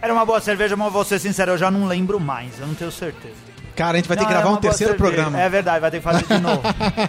[0.00, 2.74] Era uma boa cerveja, mas vou ser sincero, eu já não lembro mais, eu não
[2.74, 3.34] tenho certeza.
[3.80, 5.10] Cara, a gente vai ter Não, que é gravar uma um terceiro cerveja.
[5.14, 5.40] programa.
[5.40, 6.60] É verdade, vai ter que fazer de novo.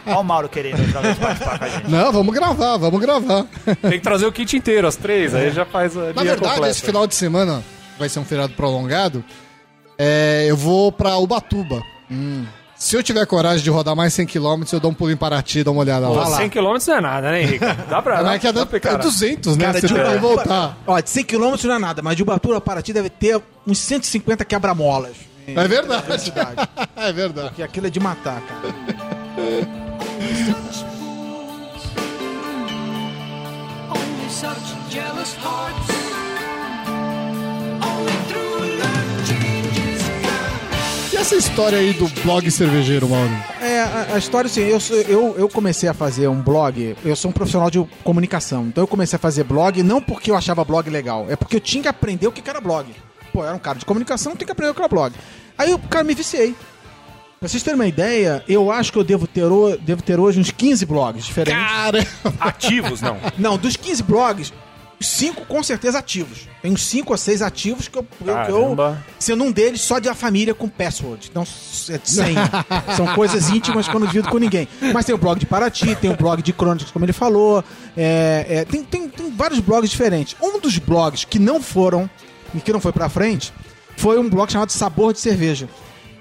[0.05, 1.91] Olha o Mauro querendo outra vez participar com a gente.
[1.91, 3.45] Não, vamos gravar, vamos gravar.
[3.81, 6.69] Tem que trazer o kit inteiro, as três, aí já faz a Na verdade, completa.
[6.69, 7.61] esse final de semana
[7.99, 9.21] vai ser um feriado prolongado.
[9.97, 11.81] é, eu vou pra Ubatuba.
[12.77, 15.59] Se eu tiver coragem de rodar mais 100 km, eu dou um pulo em Paraty
[15.59, 16.37] e dou uma olhada Pô, lá.
[16.37, 17.65] 100 km não é nada, né, Henrique?
[17.89, 18.23] Dá pra...
[18.23, 18.97] Não é que é, dá é encarar.
[18.97, 19.65] 200, né?
[19.65, 20.77] Cara, Você de tem que voltar.
[20.87, 23.77] Ó, de 100 km não é nada, mas de Ubatuba a Paraty deve ter uns
[23.77, 25.30] 150 quebra-molas.
[25.55, 26.05] É verdade.
[26.05, 26.69] Velocidade.
[26.95, 27.47] é verdade.
[27.49, 28.61] Porque aquilo é de matar, cara.
[41.13, 43.31] E essa história aí do blog cervejeiro, Mauro?
[43.61, 47.29] É, a, a história assim, eu, eu, eu comecei a fazer um blog, eu sou
[47.29, 50.89] um profissional de comunicação, então eu comecei a fazer blog não porque eu achava blog
[50.89, 52.87] legal, é porque eu tinha que aprender o que era blog.
[53.31, 55.15] Pô, era um cara de comunicação, tem que aprender o que era blog.
[55.57, 56.55] Aí eu, cara, me viciei.
[57.39, 59.43] Pra vocês terem uma ideia, eu acho que eu devo ter,
[59.81, 61.59] devo ter hoje uns 15 blogs diferentes.
[61.59, 62.07] Cara!
[62.39, 63.17] Ativos, não.
[63.37, 64.53] Não, dos 15 blogs,
[65.01, 66.47] cinco com certeza ativos.
[66.61, 68.77] Tem uns cinco ou seis ativos que eu, que eu
[69.17, 71.29] sendo um deles só de a família com password.
[71.29, 72.49] Então, é senha.
[72.95, 74.67] São coisas íntimas que eu não divido com ninguém.
[74.93, 77.63] Mas tem o blog de Paraty, tem o blog de crônicas, como ele falou.
[77.97, 80.35] é, é, tem, tem, tem vários blogs diferentes.
[80.41, 82.09] Um dos blogs que não foram
[82.53, 83.53] e que não foi pra frente
[83.97, 85.67] foi um blog chamado Sabor de Cerveja.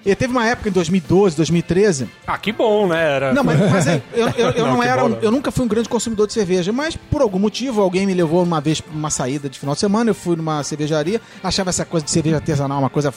[0.05, 2.09] E teve uma época em 2012, 2013.
[2.27, 3.17] Ah, que bom, né?
[3.17, 3.35] Era...
[3.35, 5.03] Não, mas, mas é, eu, eu, eu Não, não que era.
[5.03, 5.19] bola.
[5.21, 8.43] Eu nunca fui um grande consumidor de cerveja, mas por algum motivo alguém me levou
[8.43, 10.11] uma vez pra uma saída de final de semana.
[10.11, 13.13] Eu fui numa cervejaria, achava essa coisa de cerveja artesanal uma coisa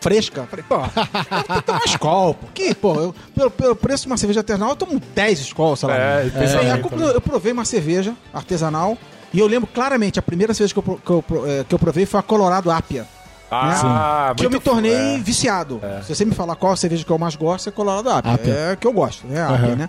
[0.00, 0.46] fresca.
[0.48, 0.76] Falei, pô,
[1.68, 2.46] eu uma Skol, pô.
[2.54, 5.88] Que, pô, eu, pelo, pelo preço de uma cerveja artesanal, eu tomo 10 Skol, sei
[5.88, 5.96] lá.
[5.96, 8.96] É, e pensamento, eu, eu provei uma cerveja artesanal
[9.32, 12.06] e eu lembro claramente, a primeira cerveja que eu, que eu, eh, que eu provei
[12.06, 13.06] foi a Colorado Apia.
[13.50, 15.18] Ah, Que eu me tornei é.
[15.18, 15.80] viciado.
[16.06, 18.32] Se você me falar qual a cerveja que eu mais gosto, é Colorado Apia.
[18.34, 18.52] Apia.
[18.54, 19.40] É que eu gosto, né?
[19.40, 19.88] A Apia, né?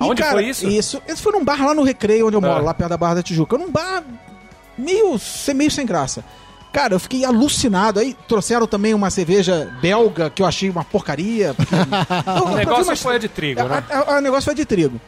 [0.00, 0.66] E, Aonde foi isso?
[0.68, 2.62] Isso, isso foi num bar lá no Recreio, onde eu moro, É.
[2.62, 3.56] lá perto da Barra da Tijuca.
[3.56, 4.02] Num bar
[4.76, 6.24] meio, sem- meio sem graça.
[6.72, 8.00] Cara, eu fiquei alucinado.
[8.00, 11.54] Aí trouxeram também uma cerveja belga que eu achei uma porcaria.
[11.56, 13.84] porque- eu O negócio umas- foi a de trigo, né?
[14.08, 15.00] O negócio foi de trigo.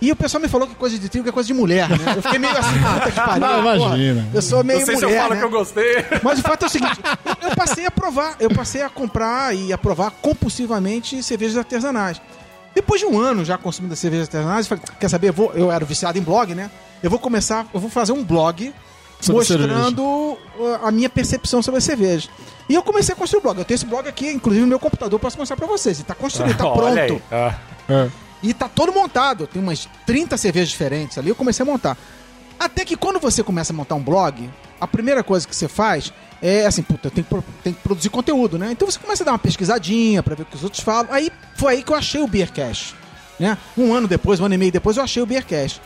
[0.00, 2.14] E o pessoal me falou que coisa de trigo é coisa de mulher, né?
[2.16, 3.40] Eu fiquei meio assim, puta que pariu.
[3.40, 3.76] Não, porra.
[3.96, 4.28] imagina.
[4.32, 5.40] Eu sou meio Não sei se mulher, eu falo né?
[5.40, 5.96] que eu gostei.
[6.22, 6.98] Mas o fato é o seguinte,
[7.42, 12.20] eu, passei a provar, eu passei a comprar e a provar compulsivamente cervejas artesanais.
[12.74, 15.70] Depois de um ano já consumindo cervejas artesanais, eu falei, quer saber, eu, vou- eu
[15.70, 16.70] era viciado em blog, né?
[17.02, 18.72] Eu vou começar, eu vou fazer um blog
[19.20, 20.38] Sobre mostrando uh,
[20.82, 22.30] a minha percepção sobre as cervejas.
[22.68, 23.58] E eu comecei a construir o blog.
[23.58, 25.98] Eu tenho esse blog aqui, inclusive no meu computador, eu posso mostrar pra vocês.
[25.98, 27.22] Ele tá construído, tá Olha pronto.
[27.30, 27.36] aí.
[27.36, 27.54] Ah.
[27.88, 28.08] É.
[28.42, 29.46] E tá todo montado.
[29.46, 31.28] Tem umas 30 cervejas diferentes ali.
[31.28, 31.96] Eu comecei a montar.
[32.58, 34.48] Até que quando você começa a montar um blog,
[34.80, 38.58] a primeira coisa que você faz é assim, puta, eu tenho que, que produzir conteúdo,
[38.58, 38.70] né?
[38.72, 41.12] Então você começa a dar uma pesquisadinha pra ver o que os outros falam.
[41.12, 42.94] Aí foi aí que eu achei o Beercast.
[43.38, 43.56] Né?
[43.76, 45.80] Um ano depois, um ano e meio depois, eu achei o Beercast.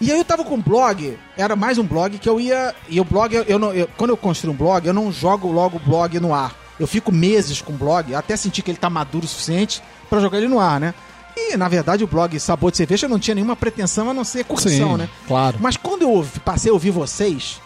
[0.00, 2.74] E aí eu tava com um blog, era mais um blog que eu ia.
[2.88, 5.76] E o blog, eu, não, eu- quando eu construo um blog, eu não jogo logo
[5.76, 6.54] o blog no ar.
[6.78, 10.18] Eu fico meses com o blog, até sentir que ele tá maduro o suficiente pra
[10.18, 10.94] jogar ele no ar, né?
[11.36, 14.44] E na verdade o blog Sabor de Cerveja não tinha nenhuma pretensão a não ser
[14.44, 15.08] curtição, Sim, né?
[15.26, 15.58] claro.
[15.60, 17.60] Mas quando eu passei a ouvir vocês,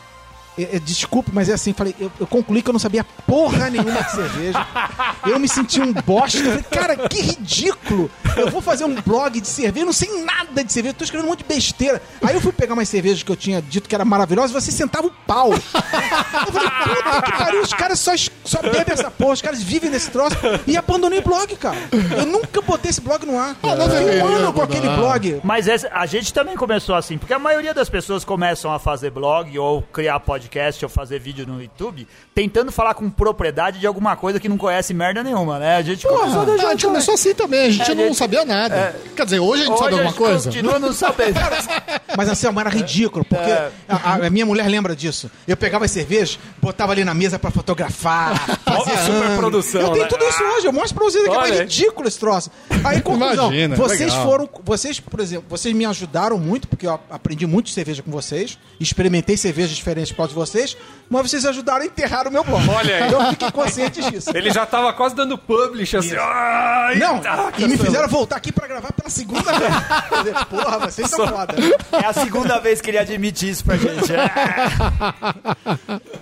[0.84, 4.10] desculpe, mas é assim, falei, eu, eu concluí que eu não sabia porra nenhuma de
[4.12, 4.66] cerveja.
[5.26, 6.38] Eu me senti um bosta.
[6.38, 8.10] Eu falei, cara, que ridículo.
[8.36, 11.26] Eu vou fazer um blog de cerveja, eu não sei nada de cerveja, tô escrevendo
[11.26, 12.00] um monte de besteira.
[12.22, 14.70] Aí eu fui pegar umas cervejas que eu tinha dito que era maravilhosa e você
[14.72, 15.52] sentava o pau.
[15.52, 18.12] Eu falei, puta que pariu, os caras só,
[18.44, 20.36] só bebem essa porra, os caras vivem nesse troço.
[20.66, 21.76] E abandonei o blog, cara.
[22.16, 23.56] Eu nunca botei esse blog no ar.
[23.62, 25.40] Ah, não Fiquei um ano com aquele blog.
[25.44, 29.10] Mas essa- a gente também começou assim, porque a maioria das pessoas começam a fazer
[29.10, 30.43] blog ou criar podcast
[30.82, 34.92] ou fazer vídeo no YouTube tentando falar com propriedade de alguma coisa que não conhece
[34.94, 35.76] merda nenhuma, né?
[35.76, 38.16] A gente começou Ah, a gente começou assim também, a gente É, não a gente-
[38.16, 38.94] sabia nada.
[39.16, 40.50] Quer dizer, hoje a gente Hoje sabe alguma coisa?
[40.50, 41.38] continua não sabendo.
[42.16, 43.70] Mas Anselmo, era ridículo, porque É.
[43.88, 45.30] a, a- minha mulher lembra disso.
[45.46, 49.96] Eu pegava as cervejas, botava ali na mesa pra fotografar, fazia superprodução, ângulo.
[49.96, 50.24] Eu tenho né?
[50.24, 52.50] tudo isso hoje, eu mostro pra vocês, que é ridículo esse troço.
[52.84, 54.24] Aí, conclusão, Imagina, vocês legal.
[54.24, 58.10] foram, vocês, por exemplo, vocês me ajudaram muito, porque eu aprendi muito de cerveja com
[58.10, 60.76] vocês, experimentei cervejas diferentes por causa de vocês,
[61.08, 62.68] mas vocês ajudaram a enterrar o meu blog.
[62.68, 63.12] Olha aí.
[63.12, 64.30] Eu fiquei consciente disso.
[64.34, 66.16] Ele já tava quase dando publish, assim.
[66.18, 67.78] Ai, Não, tá, e me Castanho.
[67.78, 69.72] fizeram voltar aqui pra gravar pela segunda vez.
[70.18, 71.54] Dizer, Porra, vocês são foda.
[71.58, 71.70] né?
[72.02, 74.12] É a segunda vez que ele admite isso pra gente.
[74.12, 74.24] É.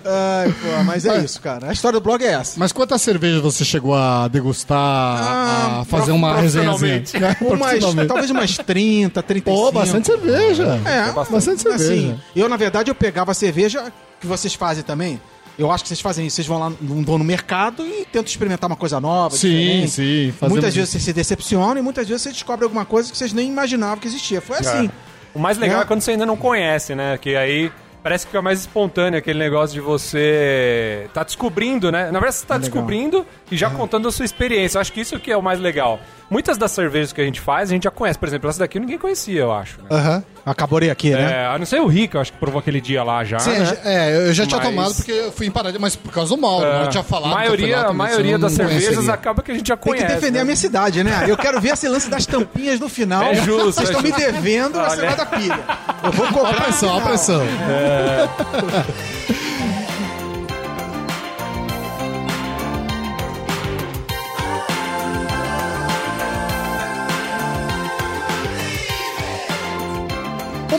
[0.05, 1.69] Ai, pô, mas é isso, cara.
[1.69, 2.59] A história do blog é essa.
[2.59, 6.65] Mas quantas cervejas você chegou a degustar, Ah, a fazer uma resenha?
[6.71, 7.13] profissionalmente.
[7.43, 9.43] Umas, talvez umas 30, 35.
[9.65, 10.79] Pô, bastante cerveja.
[10.85, 11.73] É, bastante cerveja.
[11.93, 13.91] Assim, eu, na verdade, eu pegava a cerveja
[14.23, 15.19] que vocês fazem também.
[15.59, 16.37] Eu acho que vocês fazem isso.
[16.37, 19.91] Vocês vão lá, vão no mercado e tentam experimentar uma coisa nova, Sim, diferente.
[19.91, 20.77] sim, Muitas isso.
[20.77, 23.97] vezes vocês se decepcionam e muitas vezes vocês descobrem alguma coisa que vocês nem imaginavam
[23.97, 24.41] que existia.
[24.41, 24.89] Foi assim.
[25.33, 25.83] O mais legal É.
[25.83, 27.17] é quando você ainda não conhece, né?
[27.19, 32.05] Que aí parece que fica mais espontâneo aquele negócio de você tá descobrindo, né?
[32.05, 34.77] Na verdade, você tá descobrindo e já contando a sua experiência.
[34.77, 35.99] Eu acho que isso que é o mais legal.
[36.33, 38.17] Muitas das cervejas que a gente faz, a gente já conhece.
[38.17, 39.77] Por exemplo, essa daqui ninguém conhecia, eu acho.
[39.81, 39.85] né?
[39.91, 40.23] Aham.
[40.45, 41.43] Acaborei aqui, né?
[41.43, 43.51] É, a não ser o Rick, eu acho que provou aquele dia lá já, Sim,
[43.51, 43.77] né?
[43.85, 46.41] é, eu já tinha Mas- tomado porque eu fui em Paraty, mas por causa do
[46.41, 46.83] Mauro, É.
[46.83, 47.31] eu tinha falado.
[47.31, 49.13] a maioria, lá a maioria das cervejas conheceria.
[49.13, 50.05] acaba que a gente já Tem conhece.
[50.07, 50.41] que defender né?
[50.41, 51.25] a minha cidade, né?
[51.29, 53.23] Eu quero ver esse lance das tampinhas no final.
[53.23, 54.21] É justo, Vocês é estão me justo.
[54.33, 54.95] devendo a Olha.
[54.99, 55.59] cena da pilha.
[56.03, 56.51] Eu vou a cobrar.
[56.51, 57.41] no pressão, ó a pressão.
[57.41, 59.42] Ô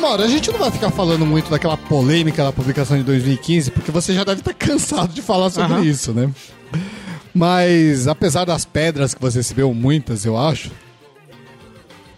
[0.05, 3.91] Mauro, a gente não vai ficar falando muito daquela polêmica da publicação de 2015, porque
[3.91, 5.83] você já deve estar cansado de falar sobre Aham.
[5.85, 6.31] isso, né?
[7.35, 10.71] Mas, apesar das pedras que você recebeu, muitas, eu acho,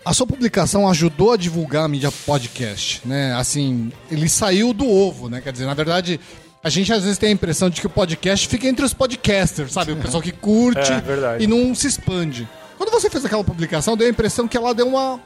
[0.05, 3.33] A sua publicação ajudou a divulgar a mídia podcast, né?
[3.35, 5.40] Assim, ele saiu do ovo, né?
[5.40, 6.18] Quer dizer, na verdade,
[6.64, 9.72] a gente às vezes tem a impressão de que o podcast fica entre os podcasters,
[9.72, 9.92] sabe?
[9.92, 11.44] O pessoal que curte É, verdade.
[11.44, 12.49] e não se expande.
[12.77, 15.20] Quando você fez aquela publicação, deu a impressão que ela deu uma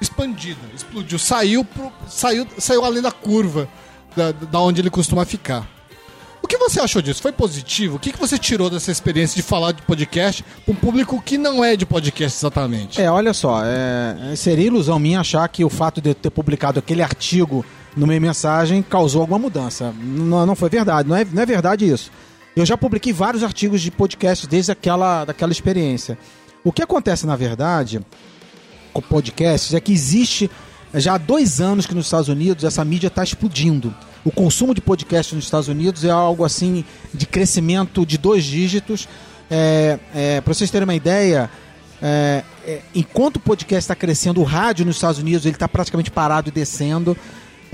[0.00, 3.68] expandida, explodiu, saiu, pro, saiu, saiu além da curva
[4.16, 5.68] da, da onde ele costuma ficar.
[6.42, 7.22] O que você achou disso?
[7.22, 7.96] Foi positivo?
[7.96, 11.38] O que, que você tirou dessa experiência de falar de podcast para um público que
[11.38, 13.00] não é de podcast exatamente?
[13.00, 16.78] É, olha só, é, seria ilusão minha achar que o fato de eu ter publicado
[16.78, 17.64] aquele artigo
[17.96, 19.94] no meio mensagem causou alguma mudança.
[19.98, 22.10] Não, não foi verdade, não é, não é verdade isso.
[22.54, 26.18] Eu já publiquei vários artigos de podcast desde aquela daquela experiência.
[26.62, 28.00] O que acontece, na verdade,
[29.02, 30.50] podcasts é que existe
[30.94, 33.94] já há dois anos que nos Estados Unidos essa mídia está explodindo.
[34.24, 39.08] O consumo de podcast nos Estados Unidos é algo assim de crescimento de dois dígitos.
[39.50, 41.50] É, Para vocês terem uma ideia,
[42.00, 46.10] é, é, enquanto o podcast está crescendo, o rádio nos Estados Unidos ele está praticamente
[46.10, 47.16] parado e descendo.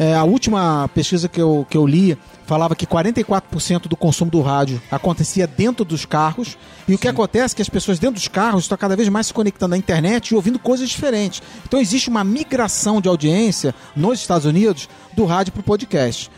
[0.03, 4.41] É, a última pesquisa que eu, que eu li falava que 44% do consumo do
[4.41, 6.57] rádio acontecia dentro dos carros.
[6.89, 9.27] E o que acontece é que as pessoas dentro dos carros estão cada vez mais
[9.27, 11.43] se conectando à internet e ouvindo coisas diferentes.
[11.67, 16.31] Então existe uma migração de audiência nos Estados Unidos do rádio para o podcast.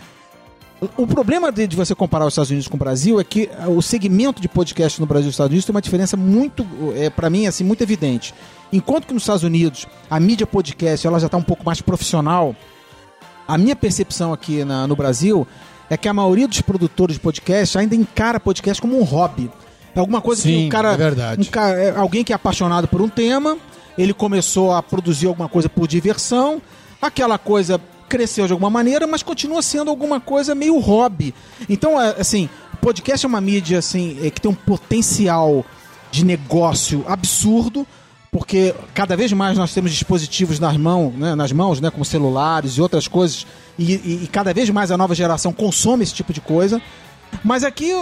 [0.96, 3.80] O- problema de, você comparar os Estados Unidos com o Brasil é que ah, o
[3.80, 7.30] segmento de podcast no Brasil e nos Estados Unidos tem uma diferença muito, é, para
[7.30, 8.34] mim, assim, muito evidente.
[8.72, 12.56] Enquanto que nos Estados Unidos a mídia podcast ela já está um pouco mais profissional,
[13.54, 15.46] a minha percepção aqui na- no Brasil
[15.90, 19.50] é que a maioria dos produtores de podcast ainda encara podcast como um hobby.
[19.94, 20.92] É alguma coisa que Sim, o cara.
[20.92, 21.42] é verdade.
[21.48, 23.58] um ca- é alguém que é apaixonado por um tema,
[23.98, 26.62] ele começou a produzir alguma coisa por diversão,
[27.00, 31.34] aquela coisa cresceu de alguma maneira, mas continua sendo alguma coisa meio hobby.
[31.68, 32.48] Então, é, assim,
[32.80, 35.64] podcast é uma mídia assim é, que tem um potencial
[36.10, 37.86] de negócio absurdo,
[38.32, 42.72] porque cada vez mais nós temos dispositivos nas mãos, né, nas mãos, né, como celulares
[42.72, 43.46] e outras coisas,
[43.78, 46.80] e, e- e cada vez mais a nova geração consome esse tipo de coisa.
[47.44, 47.92] Mas aqui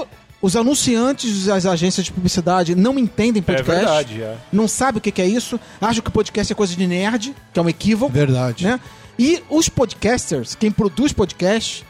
[0.41, 4.37] os anunciantes, as agências de publicidade não entendem É podcast, verdade, é.
[4.53, 7.59] não sabem o que que é isso, acham que podcast é coisa de nerd, que
[7.59, 8.65] é um equívoco Verdade.
[8.65, 8.79] né?
[9.19, 11.85] E os podcasters, quem produz podcast,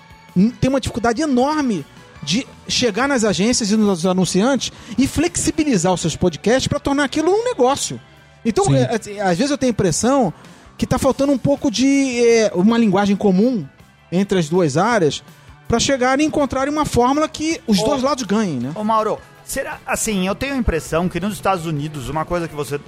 [0.60, 1.84] tem uma dificuldade enorme
[2.22, 7.30] de chegar nas agências e nos anunciantes e flexibilizar os seus podcasts para tornar aquilo
[7.30, 8.00] um negócio.
[8.44, 10.32] Então, é, é, às vezes eu tenho a impressão
[10.78, 13.66] que está faltando um pouco de é, uma linguagem comum
[14.10, 15.22] entre as duas áreas
[15.68, 17.84] para chegarem e encontrarem uma fórmula que os Ô.
[17.84, 18.72] dois lados ganhem, né?
[18.74, 22.54] Ô Mauro, será assim, eu tenho a impressão que nos Estados Unidos, uma coisa que
[22.54, 22.80] você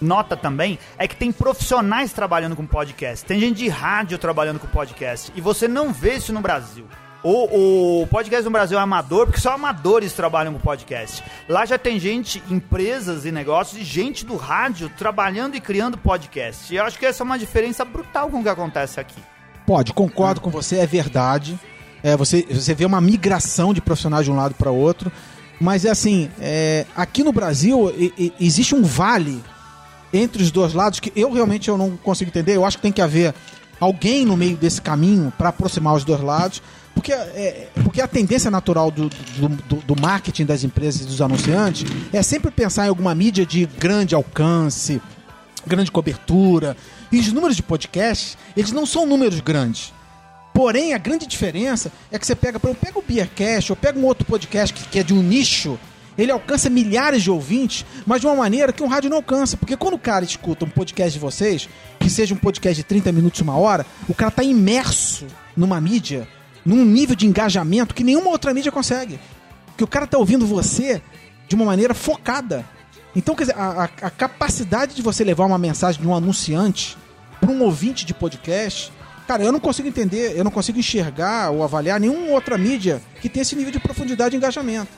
[0.00, 3.24] nota também é que tem profissionais trabalhando com podcast.
[3.24, 5.32] Tem gente de rádio trabalhando com podcast.
[5.34, 6.86] E você não vê isso no Brasil.
[7.24, 11.22] O, o podcast no Brasil é amador, porque só amadores trabalham com podcast.
[11.48, 16.72] Lá já tem gente, empresas e negócios, e gente do rádio trabalhando e criando podcast.
[16.74, 19.20] E eu acho que essa é uma diferença brutal com o que acontece aqui.
[19.64, 21.56] Pode, concordo com você, é verdade.
[22.02, 25.10] É, você, você vê uma migração de profissionais de um lado para outro.
[25.60, 29.40] Mas é assim, é, aqui no Brasil e- e- existe um vale
[30.12, 32.56] entre os dois lados que eu realmente eu não consigo entender.
[32.56, 33.32] Eu acho que tem que haver
[33.78, 36.60] alguém no meio desse caminho para aproximar os dois lados.
[36.94, 41.84] Porque, é, porque a tendência natural do, do, do- marketing das empresas e dos anunciantes
[42.12, 45.00] é sempre pensar em alguma mídia de grande alcance,
[45.66, 46.76] grande cobertura.
[47.10, 49.92] E os números de podcast, eles não são números grandes.
[50.54, 53.98] Porém, a grande diferença é que você pega, por exemplo, pega o Beercast ou pega
[53.98, 55.78] um outro podcast que, que é de um nicho,
[56.16, 59.56] ele alcança milhares de ouvintes, mas de uma maneira que um rádio não alcança.
[59.56, 63.10] Porque quando o cara escuta um podcast de vocês, que seja um podcast de 30
[63.12, 65.26] minutos, uma hora, o cara está imerso
[65.56, 66.28] numa mídia,
[66.64, 69.18] num nível de engajamento que nenhuma outra mídia consegue.
[69.76, 71.02] Que o cara está ouvindo você
[71.48, 72.64] de uma maneira focada.
[73.14, 76.96] Então, quer dizer, a- a capacidade de você levar uma mensagem de um anunciante
[77.40, 78.92] para um ouvinte de podcast,
[79.26, 83.28] cara, eu não consigo entender, eu não consigo enxergar ou avaliar nenhuma outra mídia que
[83.28, 84.88] tenha esse nível de profundidade e engajamento.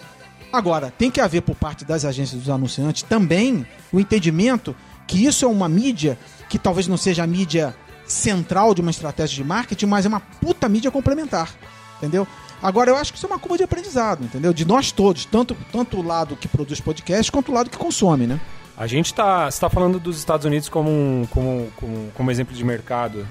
[0.53, 5.45] Agora, tem que haver por parte das agências dos anunciantes também o entendimento que isso
[5.45, 6.17] é uma mídia
[6.49, 7.75] que talvez não seja a mídia
[8.07, 11.55] central de uma estratégia de marketing, mas é uma puta mídia complementar.
[11.99, 12.27] Entendeu?
[12.63, 14.53] Agora, eu acho que isso é uma curva de aprendizado, entendeu?
[14.53, 18.27] De nós todos, tanto, tanto o lado que produz podcast quanto o lado que consome,
[18.27, 18.41] né?
[18.77, 22.65] A gente está tá falando dos Estados Unidos como, um, como, como, como exemplo de
[22.65, 23.27] mercado.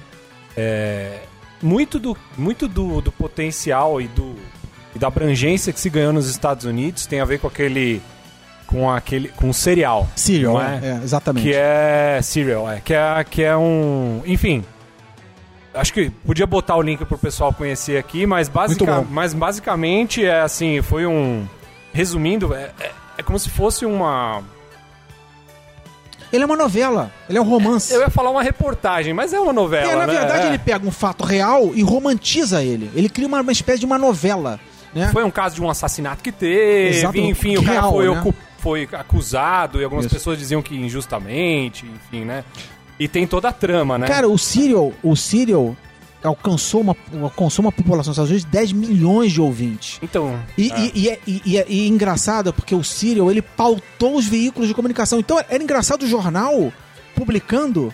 [0.56, 1.22] É,
[1.60, 4.34] muito do, muito do, do potencial e, do,
[4.94, 8.00] e da abrangência que se ganhou nos Estados Unidos tem a ver com aquele.
[8.66, 9.28] Com aquele.
[9.28, 10.08] com o cereal.
[10.42, 11.44] Não é, é, exatamente.
[11.44, 12.80] Que é Serial, é.
[12.80, 14.22] Que é, que é um.
[14.26, 14.64] Enfim.
[15.72, 20.40] Acho que podia botar o link pro pessoal conhecer aqui, mas, basica, mas basicamente é
[20.40, 21.46] assim, foi um.
[21.92, 24.42] Resumindo, é, é, é como se fosse uma.
[26.32, 27.92] Ele é uma novela, ele é um romance.
[27.94, 30.12] Eu ia falar uma reportagem, mas é uma novela, É, na né?
[30.14, 30.48] verdade, É.
[30.48, 32.90] ele pega um fato real e romantiza ele.
[32.94, 34.58] Ele cria uma, uma espécie de uma novela.
[34.92, 35.10] Né?
[35.12, 38.34] Foi um caso de um assassinato que teve, Exato, enfim, o cara real, foi, né?
[38.64, 40.14] Foi acusado e algumas Isso.
[40.14, 42.42] pessoas diziam que injustamente, enfim, né?
[42.98, 44.06] E tem toda a trama, né?
[44.06, 45.76] Cara, o Serial, o Serial
[46.22, 49.98] alcançou uma, alcançou uma população nos Estados Unidos de 10 milhões de ouvintes.
[50.02, 50.78] Então, E, é.
[50.80, 54.24] e- e é, e- e é- e é engraçado porque o Serial ele pautou os
[54.26, 55.18] veículos de comunicação.
[55.18, 56.72] Então era engraçado o jornal
[57.14, 57.92] publicando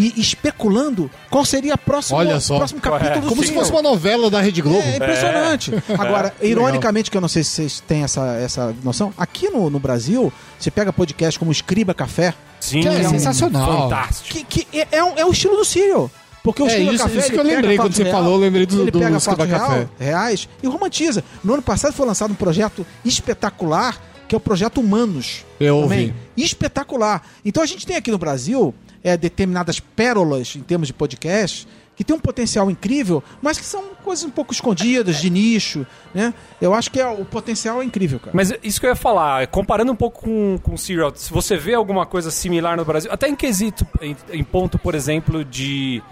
[0.00, 2.54] e especulando qual seria a próxima, Olha só.
[2.54, 3.64] o próximo capítulo É, do Como se Serial.
[3.64, 4.80] fosse uma novela da Rede Globo.
[4.86, 5.72] É impressionante.
[5.98, 9.68] Agora, Que ironicamente, que eu não sei se vocês têm essa, essa noção, aqui no,
[9.70, 13.82] no Brasil, você pega podcast como Escriba Café, sim, que é sensacional.
[13.90, 14.28] Fantástico.
[14.46, 16.10] que, que é, é, um- é o estilo do Serial.
[16.42, 17.18] Porque o É, Escriba isso- Café.
[17.18, 19.36] isso que eu lembrei quando você real, falou, eu lembrei do- Ele do pega Escriba
[19.46, 19.74] fatos Café.
[19.74, 21.22] real- reais e romantiza.
[21.44, 25.44] No ano passado foi lançado um projeto espetacular, que é o Projeto Humanos.
[25.58, 26.06] Eu também.
[26.08, 26.14] ouvi.
[26.36, 27.22] Espetacular.
[27.44, 31.66] Então a gente tem aqui no Brasil é, determinadas pérolas em termos de podcast
[32.00, 36.32] que tem um potencial incrível, mas que são coisas um pouco escondidas, de nicho, né?
[36.58, 38.30] Eu acho que é, o potencial é incrível, cara.
[38.32, 41.58] Mas isso que eu ia falar, comparando um pouco com, com o Serial, se você
[41.58, 46.02] vê alguma coisa similar no Brasil, até em quesito, em, em ponto, por exemplo, de,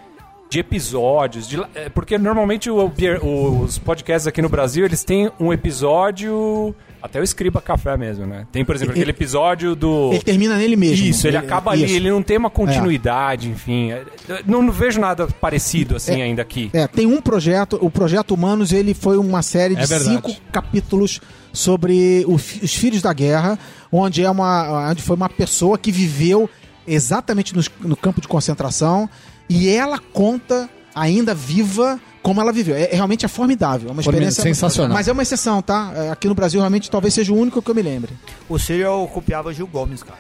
[0.50, 2.90] de episódios, de, é, porque normalmente o-
[3.22, 8.26] o- os podcasts aqui no Brasil, eles têm um episódio, até o Escriba Café mesmo,
[8.26, 8.46] né?
[8.50, 10.10] Tem, por exemplo, Ele- aquele episódio do...
[10.12, 11.06] Ele termina nele mesmo.
[11.06, 11.94] Isso, ele acaba ali, isso.
[11.94, 13.92] ele não tem uma continuidade, enfim.
[13.92, 16.24] é, eu Não, não vejo nada parecido assim É.
[16.24, 16.70] ainda aqui.
[16.72, 21.20] É, tem um projeto, o Projeto Humanos, ele foi uma série de É cinco capítulos
[21.52, 23.58] sobre o fi- os filhos da guerra,
[23.92, 26.48] onde é uma onde foi uma pessoa que viveu
[26.88, 29.08] exatamente nos- no, campo de concentração
[29.48, 32.74] e ela conta ainda viva como ela viveu.
[32.76, 34.92] É, é realmente é formidável, é uma experiência sensacional.
[34.92, 35.92] Mas é uma exceção, tá?
[35.94, 38.12] É, Aqui no Brasil realmente talvez seja o único que eu me lembre.
[38.48, 40.18] O Serial copiava Gil Gomes, cara.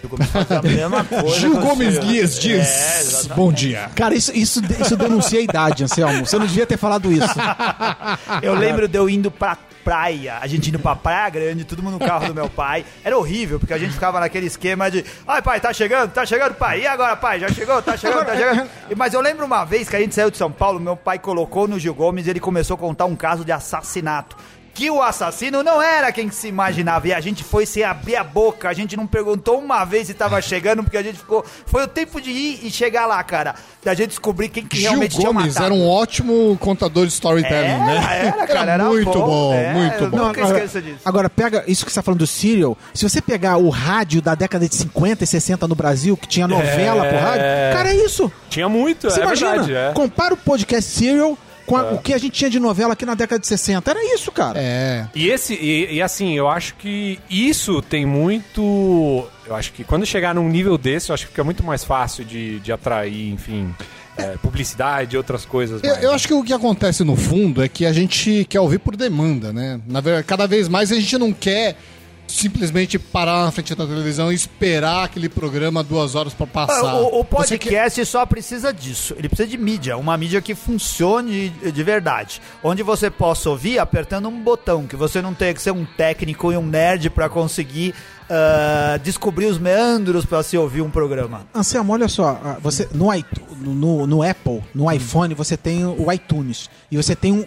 [0.00, 1.38] Gil Gomes fazia a mesma coisa.
[1.40, 3.36] Gil Gomes É, diz: exatamente.
[3.36, 3.90] Bom dia.
[3.94, 6.26] Cara, isso, isso, isso denuncia a idade, Anselmo.
[6.26, 7.28] Você não devia ter falado isso.
[8.42, 12.00] Eu lembro de eu indo pra praia, a gente indo pra Praia Grande, todo mundo
[12.00, 12.84] no carro do meu pai.
[13.04, 16.54] Era horrível, porque a gente ficava naquele esquema de Ai, pai, tá chegando, tá chegando,
[16.54, 16.80] pai.
[16.80, 17.38] E agora, pai?
[17.38, 17.80] Já chegou?
[17.80, 18.68] Tá chegando, tá chegando.
[18.96, 21.68] Mas eu lembro uma vez que a gente saiu de São Paulo, meu pai colocou
[21.68, 24.36] no Gil Gomes e ele começou a contar um caso de assassinato.
[24.76, 27.08] Que o assassino não era quem se imaginava.
[27.08, 28.68] E a gente foi sem abrir a boca.
[28.68, 31.42] A gente não perguntou uma vez se tava chegando, porque a gente ficou.
[31.64, 33.54] Foi o tempo de ir e chegar lá, cara.
[33.82, 35.64] Da gente descobrir quem que Gil realmente tinha Gomes matado.
[35.64, 38.26] era um ótimo contador de storytelling, Era, né?
[38.36, 40.16] era, cara, era muito bom, bom, é, muito bom.
[40.26, 40.98] Nunca esqueça disso.
[41.06, 42.76] Agora, pega isso que você tá falando do Serial.
[42.92, 46.46] Se você pegar o rádio da década de 50 e 60 no Brasil, que tinha
[46.46, 47.10] novela É.
[47.10, 47.42] por rádio,
[47.78, 48.30] cara, é isso.
[48.50, 49.50] Tinha muito, Você é imagina?
[49.52, 49.74] verdade.
[49.74, 49.92] É.
[49.94, 53.14] Compara o podcast Serial com a- o que a gente tinha de novela aqui na
[53.14, 53.90] década de 60.
[53.90, 54.58] Era isso, cara.
[54.60, 55.06] É.
[55.14, 59.26] E esse, e, e assim, eu acho que isso tem muito.
[59.46, 62.24] Eu acho que quando chegar num nível desse, eu acho que fica muito mais fácil
[62.24, 63.74] de, de atrair, enfim,
[64.16, 65.82] é, publicidade e outras coisas.
[65.82, 66.14] Eu, mais, eu né?
[66.14, 69.52] acho que o que acontece no fundo é que a gente quer ouvir por demanda,
[69.52, 69.80] né?
[69.86, 71.76] Na verdade, cada vez mais a gente não quer
[72.36, 76.80] simplesmente parar na frente da televisão e esperar aquele programa duas horas pra passar.
[76.90, 79.14] Ah, O, o quer- podcast só precisa disso.
[79.18, 82.40] Ele precisa de mídia, uma mídia que funcione de verdade.
[82.62, 86.52] Onde você possa ouvir apertando um botão, que você não tenha que ser um técnico
[86.52, 87.94] e um nerd pra conseguir
[88.28, 91.46] ah, descobrir os meandros pra se ouvir um programa.
[91.54, 93.10] Anselmo, olha só, ah, você no,
[93.74, 96.68] no, no Apple, no iPhone, você tem o iTunes.
[96.90, 97.44] E você tem um.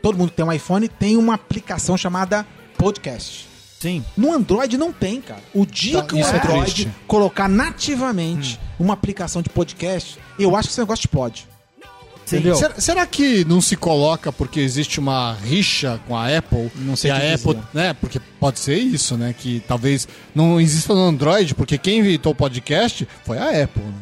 [0.00, 2.46] Todo mundo que tem um iPhone tem uma aplicação chamada
[2.78, 3.48] Podcast.
[3.80, 4.04] Sim.
[4.16, 5.42] No Android não tem, cara.
[5.54, 6.90] O dia Tá, que o é Android triste.
[7.06, 11.46] colocar nativamente uma aplicação de podcast, eu acho que esse negócio explode.
[12.24, 12.36] Sim.
[12.38, 12.56] Entendeu?
[12.56, 16.72] Será, será que não se coloca porque existe uma rixa com a Apple?
[16.76, 17.66] Não sei e a te Apple, dizer.
[17.72, 17.94] né?
[17.94, 19.32] Porque pode ser isso, né?
[19.36, 23.92] Que talvez não exista no Android, porque quem inventou o podcast foi a Apple, né?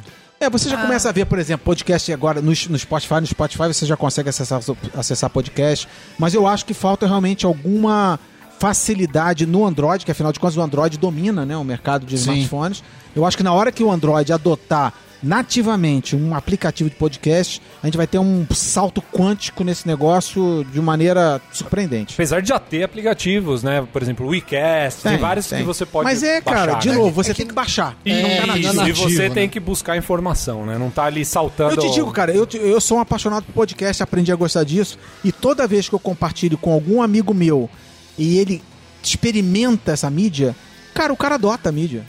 [0.40, 3.14] É, você já começa a ver, por exemplo, podcast agora no, no Spotify.
[3.20, 4.60] No Spotify você já consegue acessar,
[4.94, 5.86] acessar podcast.
[6.18, 8.18] Mas eu acho que falta realmente alguma
[8.58, 12.32] facilidade no Android, que afinal de contas o Android domina né, o mercado de Sim.
[12.32, 12.82] smartphones.
[13.14, 14.92] Eu acho que na hora que o Android adotar
[15.22, 20.78] nativamente um aplicativo de podcast, a gente vai ter um salto quântico nesse negócio de
[20.82, 22.12] maneira surpreendente.
[22.14, 23.86] Apesar de já ter aplicativos, né?
[23.90, 25.60] Por exemplo, o WeCast, tem, vários tem.
[25.60, 26.94] que você pode Mas é, cara, baixar, de né?
[26.96, 27.96] novo, você É que- tem que baixar.
[28.04, 28.72] E, não tá nativo.
[28.74, 29.34] na- e você né?
[29.34, 30.76] tem que buscar informação, né?
[30.76, 31.74] Não tá ali saltando.
[31.74, 34.64] Eu te digo, cara, eu, te- eu sou um apaixonado por podcast, aprendi a gostar
[34.64, 34.98] disso.
[35.24, 37.70] E toda vez que eu compartilho com algum amigo meu
[38.18, 38.62] e ele
[39.02, 40.54] experimenta essa mídia,
[40.94, 42.04] cara, o cara adota a mídia.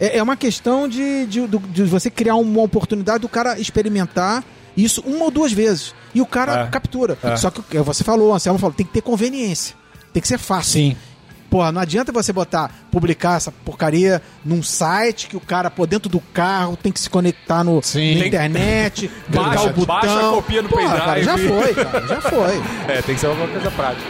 [0.00, 4.44] É, é uma questão de, de, de você criar uma oportunidade do cara experimentar
[4.76, 5.94] isso uma ou duas vezes.
[6.14, 6.66] E o cara É.
[6.68, 7.16] captura.
[7.22, 7.36] É.
[7.36, 9.74] Só que você falou, o Anselmo falou, tem que ter conveniência.
[10.12, 10.72] Tem que ser fácil.
[10.72, 10.96] Sim.
[11.48, 16.10] Porra, não adianta você botar, publicar essa porcaria num site que o cara, por dentro
[16.10, 18.18] do carro, tem que se conectar no, Sim.
[18.18, 19.86] na internet, Baixa- o botão.
[19.86, 21.04] baixa a copia no Porra, pendrive.
[21.06, 22.62] cara, já foi, cara, já foi.
[22.88, 24.06] É, tem que ser uma coisa prática.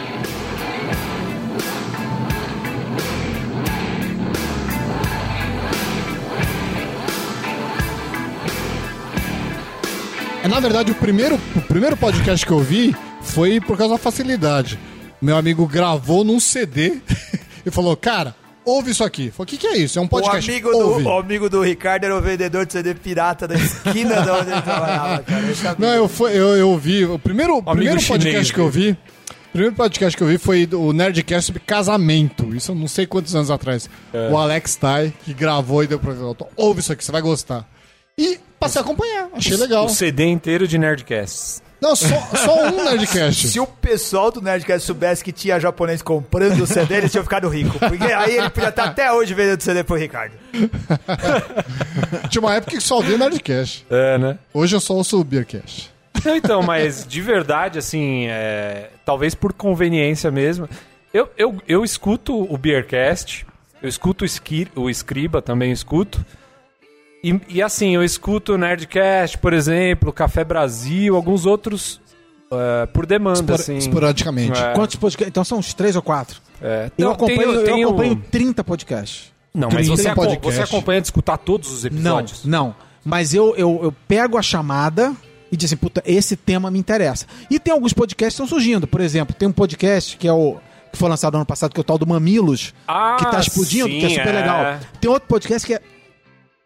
[10.47, 14.79] Na verdade, o primeiro, o primeiro podcast que eu vi foi por causa da facilidade.
[15.21, 16.97] Meu amigo gravou num CD
[17.65, 19.31] e falou, cara, ouve isso aqui.
[19.31, 19.97] Falei, o que, que é isso?
[19.97, 20.49] É um O podcast.
[20.49, 21.03] amigo, ouve.
[21.03, 24.51] do, o amigo do Ricardo era o vendedor de CD pirata da esquina de onde
[24.51, 25.75] ele trabalhava, cara.
[25.79, 27.05] Não, eu, fui, eu, eu vi.
[27.05, 28.91] O primeiro, o primeiro chinês podcast que eu vi.
[28.91, 32.55] O primeiro podcast que eu vi foi o Nerdcast sobre casamento.
[32.55, 33.89] Isso eu não sei quantos anos atrás.
[34.13, 34.29] É.
[34.29, 36.13] O Alex Tai, que gravou e deu pra.
[36.55, 37.67] Ouve isso aqui, você vai gostar.
[38.19, 39.85] E passei a acompanhar, achei legal.
[39.85, 41.61] O CD inteiro de Nerdcasts.
[41.79, 43.49] Não, só, só um Nerdcast.
[43.49, 47.47] Se o pessoal do Nerdcast soubesse que tinha japonês comprando o CD, eles tinham ficado
[47.47, 47.77] rico.
[47.77, 50.33] Porque aí ele podia estar até hoje vendendo CD pro Ricardo.
[52.29, 53.85] Tinha uma época que só ouvia Nerdcast.
[53.89, 54.39] É, né?
[54.53, 55.91] Hoje eu só ouço o Beercast.
[56.25, 60.67] Não, então, mas de verdade, assim, é, talvez por conveniência mesmo.
[61.13, 63.45] Eu, eu, eu escuto o Beercast,
[63.81, 66.25] eu escuto o, Esqui, o Escriba, também escuto.
[67.29, 71.99] E, e assim, eu escuto o Nerdcast, por exemplo, Café Brasil, alguns outros
[72.51, 73.77] é, por demanda, Espor- assim.
[73.77, 74.59] esporadicamente.
[74.61, 75.27] É, Quantos podcasts?
[75.29, 76.39] Então são uns três ou quatro.
[76.61, 76.89] é.
[76.97, 79.31] Eu Não, acompanho, tem- eu tem o- acompanho 30 podcasts.
[79.53, 80.55] Não, mas você, 30 podcast.
[80.55, 82.45] você acompanha de escutar todos os Não, episódios?
[82.45, 82.75] não.
[83.03, 85.13] Mas eu, eu, eu pego a chamada
[85.51, 87.25] e diz assim, puta, esse tema me interessa.
[87.49, 88.85] E tem alguns podcasts que estão surgindo.
[88.85, 90.57] Por exemplo, tem um podcast que é o
[90.91, 93.87] que foi lançado ano passado, que é o tal do Mamilos, Ah, que tá explodindo,
[93.89, 94.39] que é sim, super é.
[94.39, 94.79] legal.
[95.01, 95.81] Tem outro podcast que é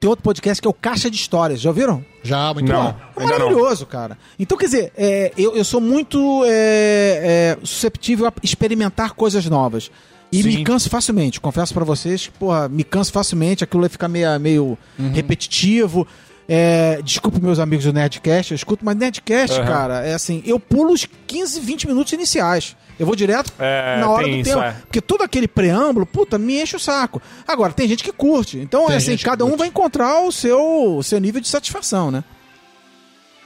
[0.02, 1.62] tem outro podcast que é o Caixa de Histórias.
[1.62, 2.04] Já ouviram?
[2.24, 2.84] Já, muito Não.
[2.92, 2.96] bom.
[3.18, 3.46] É Ainda não.
[3.46, 4.18] maravilhoso, cara.
[4.40, 9.92] Então, quer dizer, é, eu, eu sou muito é, é, susceptível a experimentar coisas novas.
[10.32, 10.50] E Sim.
[10.50, 11.40] me canso facilmente.
[11.40, 13.64] Confesso pra vocês que, porra, me canso facilmente.
[13.64, 15.12] Aquilo vai ficar meio, meio Uhum.
[15.12, 16.08] repetitivo.
[16.48, 19.68] É, desculpa meus amigos do Nerdcast, eu escuto, mas Nerdcast, Aham.
[19.68, 22.76] cara, é assim, eu pulo os 15, 20 minutos iniciais.
[23.00, 24.68] Eu vou direto É, na hora tem do isso, tema.
[24.68, 24.72] é.
[24.74, 27.22] Porque todo aquele preâmbulo, puta, me enche o saco.
[27.48, 28.60] Agora, tem gente que curte.
[28.60, 32.12] Então, Tem é assim, cada um vai encontrar o seu, o seu nível de satisfação,
[32.12, 32.24] né?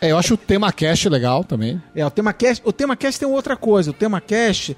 [0.02, 1.82] É, eu acho o tema cast legal também.
[1.96, 3.92] É, o tema cast, o tema cast tem outra coisa.
[3.92, 4.76] O tema cast,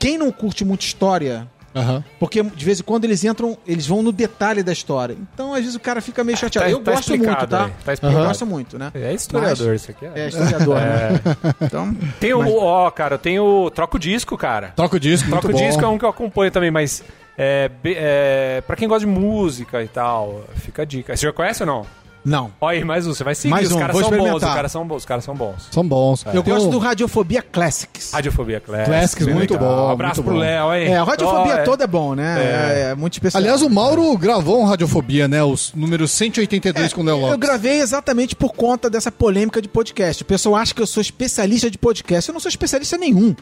[0.00, 2.02] quem não curte muito história, Aham.
[2.18, 5.16] porque de vez em quando eles entram, eles vão no detalhe da história.
[5.34, 6.66] Então, às vezes o cara fica meio chateado.
[6.66, 7.70] Tá- eu tá gosto muito, tá?
[7.84, 8.90] tá eu gosto muito, né?
[8.94, 10.06] É historiador isso aqui.
[10.14, 11.20] É historiador, né?
[11.60, 14.72] Então, Tem o, ó, cara, tem o Troca o Disco, cara.
[14.74, 15.68] Troca o disco, Troca o muito bom.
[15.68, 17.02] Disco é um que eu acompanho também, mas
[17.36, 21.16] é, é, pra quem gosta de música e tal, fica a dica.
[21.16, 21.86] Você já conhece ou não?
[22.28, 22.52] Não.
[22.60, 24.40] Olha aí, mais um, você vai seguir, Mais os um, caras vou são bons, os
[24.54, 25.68] caras são bons, os caras são bons.
[25.70, 26.24] São bons.
[26.32, 28.12] Eu Tem gosto do Radiofobia Classics.
[28.12, 28.88] Radiofobia Classics.
[28.88, 29.76] Classics, muito legal.
[29.76, 30.40] bom, Um abraço muito pro bom.
[30.40, 30.88] Léo, hein?
[30.92, 31.62] É, a Radiofobia é.
[31.62, 32.36] toda é bom, né?
[32.38, 33.40] É, é muito especial.
[33.42, 35.42] Aliás, o Mauro gravou um Radiofobia, né?
[35.42, 37.38] Os números 182 com o Léo Eu Lopes.
[37.38, 40.22] gravei exatamente por conta dessa polêmica de podcast.
[40.22, 42.28] O pessoal acha que eu sou especialista de podcast.
[42.28, 43.34] Eu não sou especialista nenhum.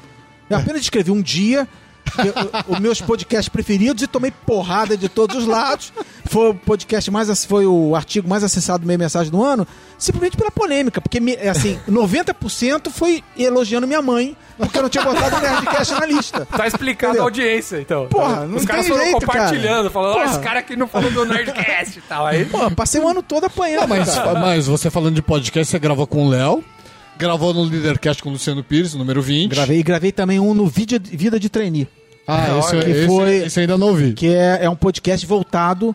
[0.48, 1.68] Eu apenas escrevi um dia eu-
[2.68, 5.92] os meus podcasts preferidos e tomei porrada de todos os lados.
[6.26, 9.66] Foi o podcast mais foi o artigo mais acessado do meia mensagem do ano,
[9.98, 15.04] simplesmente pela polêmica, porque me- assim, 90% foi elogiando minha mãe, porque eu não tinha
[15.04, 16.46] botado o Nerdcast na lista.
[16.46, 17.22] Tá explicado Entendeu?
[17.22, 18.06] a audiência, então.
[18.08, 19.38] Porra, não Os caras foram jeito, cara.
[19.40, 22.26] compartilhando, falando, ó, esse cara aqui não falou do Nerdcast e tal.
[22.26, 23.82] Aí, Pô, passei o ano todo apanhando.
[23.82, 24.34] Não, mas, cara.
[24.40, 26.64] mas você falando de podcast, você gravou com o Léo.
[27.18, 29.50] Gravou no Leadercast com o Luciano Pires, número 20.
[29.50, 31.88] Gravei, gravei também um no Vídeo, Vida de Trainee.
[32.28, 34.12] Ah, esse, Que esse, foi- esse eu ainda não ouvi.
[34.12, 35.94] que é, é um podcast voltado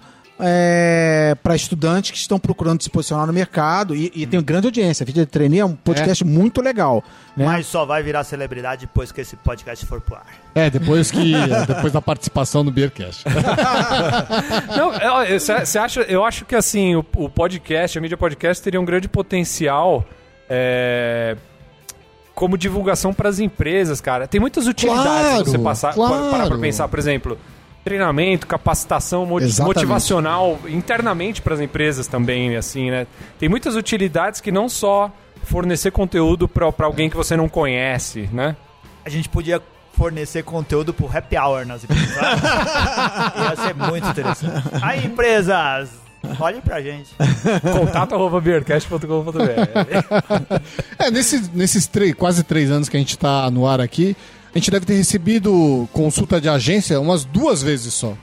[1.44, 5.04] para estudantes que estão procurando se posicionar no mercado e, e tem uma grande audiência.
[5.04, 7.04] A Vida de Trainee é um podcast muito legal.
[7.38, 7.46] Né?
[7.46, 10.26] Mas só vai virar celebridade depois que esse podcast for pro ar.
[10.56, 11.34] É, depois que.
[11.68, 13.24] depois da participação no Beercast.
[14.76, 14.92] Não,
[15.40, 19.08] você acha, eu acho que assim, o, o podcast, a mídia podcast teria um grande
[19.08, 20.04] potencial
[20.54, 21.38] é,
[22.36, 24.28] como divulgação para as empresas, cara.
[24.28, 26.30] Tem muitas utilidades Claro, você passar, claro.
[26.30, 27.38] parar pra pensar, por exemplo,
[27.86, 29.62] treinamento, capacitação Exatamente.
[29.62, 33.08] motivacional internamente para as empresas também, assim, né?
[33.40, 35.10] Tem muitas utilidades que não só
[35.44, 38.58] fornecer conteúdo para alguém que você não conhece, né?
[39.06, 39.62] A gente podia
[39.94, 42.18] fornecer conteúdo pro happy hour nas empresas.
[42.18, 44.68] Ia ser muito interessante.
[44.82, 45.90] Aí, empresas,
[46.40, 47.10] olhem pra gente.
[47.62, 49.42] Contato arroba beercast.com.br
[51.00, 54.16] É, nesse, nesses três, quase três anos que a gente tá no ar aqui,
[54.54, 58.16] a gente deve ter recebido consulta de agência umas duas vezes só.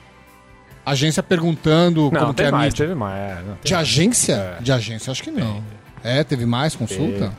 [0.84, 2.86] Agência perguntando Não, como que é tem a mais, mídia.
[2.86, 3.18] teve mais.
[3.18, 4.56] é, não, De agência?
[4.60, 5.62] De agência, acho que não.
[6.02, 7.32] É, teve mais consulta?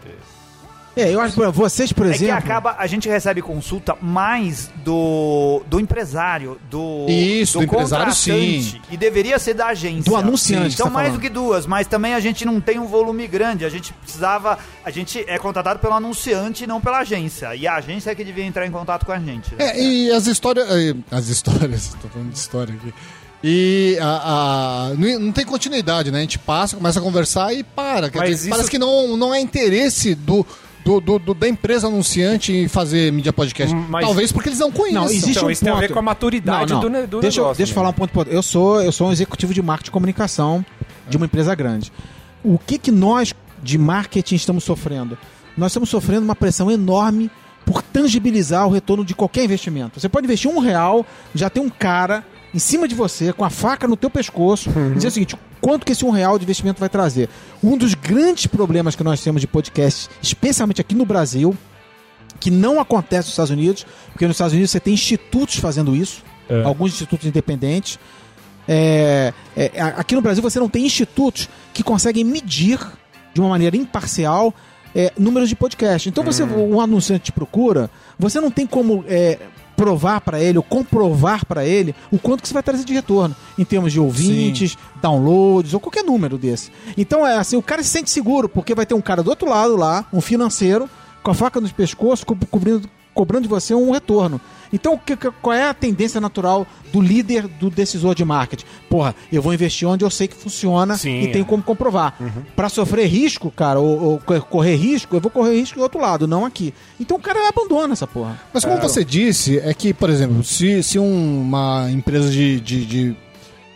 [0.95, 2.35] É, eu acho que vocês, por É que exemplo.
[2.37, 8.81] acaba, a gente recebe consulta mais do, do empresário, do, Isso, do empresário, contratante, sim.
[8.91, 10.03] E deveria ser da agência.
[10.11, 11.19] Do anunciante, Então, tá mais falando.
[11.19, 13.63] do que duas, mas também a gente não tem um volume grande.
[13.63, 14.57] A gente precisava.
[14.83, 17.55] A gente é contratado pelo anunciante e não pela agência.
[17.55, 19.53] E a agência é que devia entrar em contato com a gente.
[19.55, 19.69] né?
[19.69, 20.67] É, e as histórias.
[21.11, 22.93] As histórias, tô falando de história aqui.
[23.41, 26.17] E a, a- não, tem continuidade, né?
[26.17, 28.09] A gente passa, começa a conversar e para.
[28.09, 30.45] Quer Mas dizer, isso- Parece que não, não é interesse do,
[30.89, 33.75] do, do- do- da empresa anunciante em fazer mídia podcast.
[33.75, 34.93] Mas- Talvez porque eles não conhecem.
[34.95, 35.93] Não, existe Então, um isso tem a ver ponto.
[35.93, 36.89] com a maturidade Não, não.
[37.01, 37.75] do do deixa, eu- negócio, Deixa eu né?
[37.75, 38.35] falar um ponto importante.
[38.35, 40.65] Eu sou, eu sou um executivo de marketing e comunicação
[41.09, 41.91] de uma empresa grande.
[42.43, 45.17] O que, que nós de marketing estamos sofrendo?
[45.57, 47.29] Nós estamos sofrendo uma pressão enorme
[47.65, 49.99] por tangibilizar o retorno de qualquer investimento.
[49.99, 52.23] Você pode investir um real, já tem um cara
[52.53, 55.85] em cima de você, com a faca no teu pescoço, e dizer o seguinte, quanto
[55.85, 57.29] que esse um real de investimento vai trazer?
[57.63, 61.55] Um dos grandes problemas que nós temos de podcast, especialmente aqui no Brasil,
[62.39, 66.23] que não acontece nos Estados Unidos, porque nos Estados Unidos você tem institutos fazendo isso,
[66.49, 66.63] É.
[66.63, 67.99] alguns institutos independentes.
[68.67, 72.79] É, é, aqui no Brasil você não tem institutos que conseguem medir
[73.33, 74.53] de uma maneira imparcial
[74.95, 76.07] é, números de podcast.
[76.09, 79.37] Então você, um anunciante te procura, você não tem como é,
[79.83, 83.35] provar para ele ou comprovar para ele o quanto que você vai trazer de retorno
[83.57, 86.71] em termos de ouvintes, downloads ou qualquer número desse.
[86.97, 89.49] Então é assim, o cara se sente seguro porque vai ter um cara do outro
[89.49, 90.89] lado lá, um financeiro
[91.23, 92.89] com a faca nos pescoços, co- cobrindo,
[93.19, 94.39] cobrando de você um retorno.
[94.71, 98.63] Então, que- que- qual é a tendência natural do líder, do decisor de marketing?
[98.89, 101.45] Porra, eu vou investir onde eu sei que funciona Sim, e tenho é.
[101.47, 102.17] como comprovar.
[102.55, 105.99] Pra sofrer risco, cara, ou, ou co- correr risco, eu vou correr risco do outro
[105.99, 106.73] lado, não aqui.
[106.97, 108.39] Então o cara abandona essa porra.
[108.53, 112.85] Mas como você disse, é que, por exemplo, se, se um- uma empresa de, de-
[112.85, 113.15] de-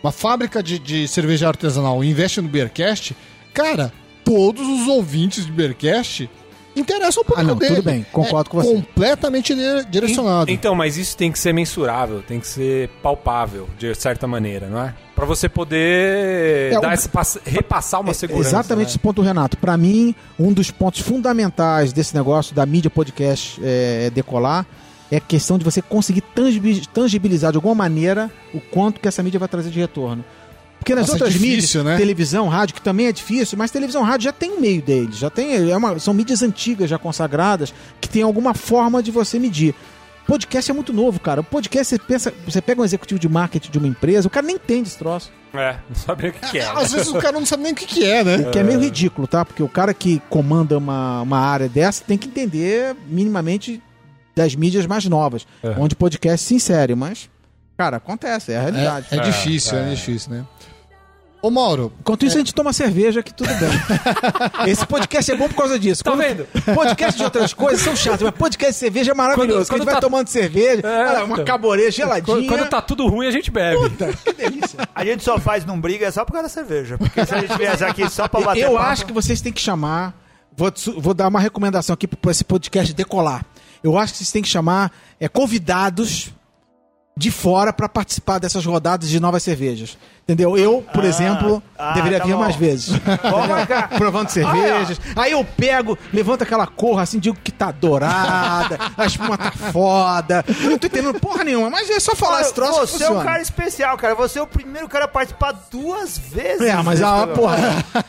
[0.02, 3.16] Uma fábrica de, de cerveja artesanal investe no Beercast,
[3.52, 3.92] cara,
[4.24, 6.28] todos os ouvintes de Beercast
[6.76, 7.76] interessam o público Ah, não, dele.
[7.76, 8.74] tudo bem, concordo É com você.
[8.74, 10.50] Completamente dire- direcionado.
[10.50, 14.80] Então, mas isso tem que ser mensurável, tem que ser palpável, de certa maneira, não
[14.82, 14.94] é?
[15.14, 18.48] Pra você poder É, dar o- esse pass- repassar uma É, segurança.
[18.48, 18.90] Exatamente né?
[18.90, 19.56] esse ponto, Renato.
[19.56, 24.66] Pra mim, um dos pontos fundamentais desse negócio da mídia podcast é, decolar
[25.12, 29.22] é a questão de você conseguir tangibi- tangibilizar de alguma maneira o quanto que essa
[29.22, 30.24] mídia vai trazer de retorno.
[30.84, 31.96] Porque nas Nossa, é outras difícil, mídias, né?
[31.96, 35.30] televisão, rádio, que também é difícil, mas televisão, rádio já tem um meio deles, já
[35.30, 37.72] tem, é uma- são mídias antigas já consagradas
[38.02, 39.74] que tem alguma forma de você medir.
[40.26, 41.40] Podcast é muito novo, cara.
[41.40, 44.44] O podcast você pensa, você pega um executivo de marketing de uma empresa, o cara
[44.46, 45.32] nem entende esse troço.
[45.54, 46.66] É, não sabe o que, que é.
[46.68, 48.36] Às vezes o cara não sabe nem o que, que é, né?
[48.46, 49.42] O que é meio ridículo, tá?
[49.44, 53.82] Porque o cara que comanda uma, uma área dessa tem que entender minimamente
[54.36, 55.70] das mídias mais novas, É.
[55.78, 56.94] onde o podcast se insere.
[56.94, 57.30] Mas,
[57.78, 59.06] cara, acontece, é a realidade.
[59.10, 59.92] É, é difícil, é.
[59.92, 59.94] é.
[59.94, 60.44] difícil, né?
[61.44, 63.68] Ô, Mauro, Enquanto isso, a gente toma cerveja que tudo bem.
[64.66, 66.02] Esse podcast é bom por causa disso.
[66.02, 66.46] Tá Quando- vendo?
[66.74, 69.46] Podcast de outras coisas são chatos, mas podcast de cerveja é maravilhoso.
[69.46, 71.44] Quando- Quando, a gente quando vai tá- tomando cerveja, É, olha, uma então.
[71.44, 72.24] caborê geladinha.
[72.34, 73.76] Quando, quando tá tudo ruim, a gente bebe.
[74.24, 74.88] Que delícia.
[74.94, 76.96] A gente só faz não briga é só por causa da cerveja.
[76.96, 79.52] Porque se a gente viesse aqui só pra bater Eu papo- acho que vocês têm
[79.52, 80.14] que chamar.
[80.56, 83.44] Vou, vou dar uma recomendação aqui para esse podcast decolar.
[83.82, 84.90] Eu acho que vocês têm que chamar
[85.20, 86.32] é, convidados
[87.16, 89.96] de fora para participar dessas rodadas de novas cervejas.
[90.24, 90.56] Entendeu?
[90.56, 92.40] Eu, por Ah, exemplo, ah, deveria tá vir bom.
[92.40, 92.94] mais vezes.
[93.98, 94.98] Provando cervejas.
[95.14, 100.42] Aí eu pego, levanto aquela corra assim, digo que tá dourada, a espuma tá foda.
[100.62, 103.04] Eu não tô entendendo porra nenhuma, mas é só falar Olha, esse troço que Você
[103.04, 104.14] é um cara especial, cara.
[104.14, 106.62] Você é o primeiro cara a participar duas vezes.
[106.66, 107.58] É, mas a, porra,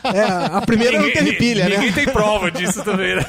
[0.04, 1.76] é, a primeira não teve pilha, né?
[1.76, 3.26] Ninguém tem prova disso também, né?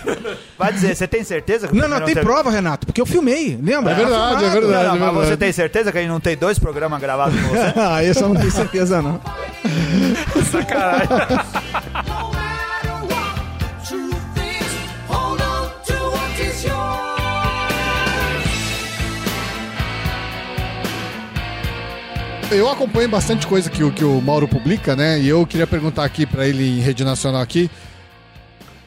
[0.58, 3.92] Vai dizer, você tem certeza Não, não, tem prova, Renato, porque eu filmei, lembra?
[3.92, 4.72] É verdade, é verdade.
[4.72, 5.28] Não, não, mas verdade.
[5.28, 7.74] você tem certeza que a gente não tem dois programas gravados com você?
[7.80, 9.20] ah, esse eu não tenho certeza, não.
[10.52, 11.08] Sacanagem.
[22.50, 25.20] Eu acompanho bastante coisa que, o- que o Mauro publica, né?
[25.20, 27.70] E eu queria perguntar aqui pra ele em rede nacional aqui.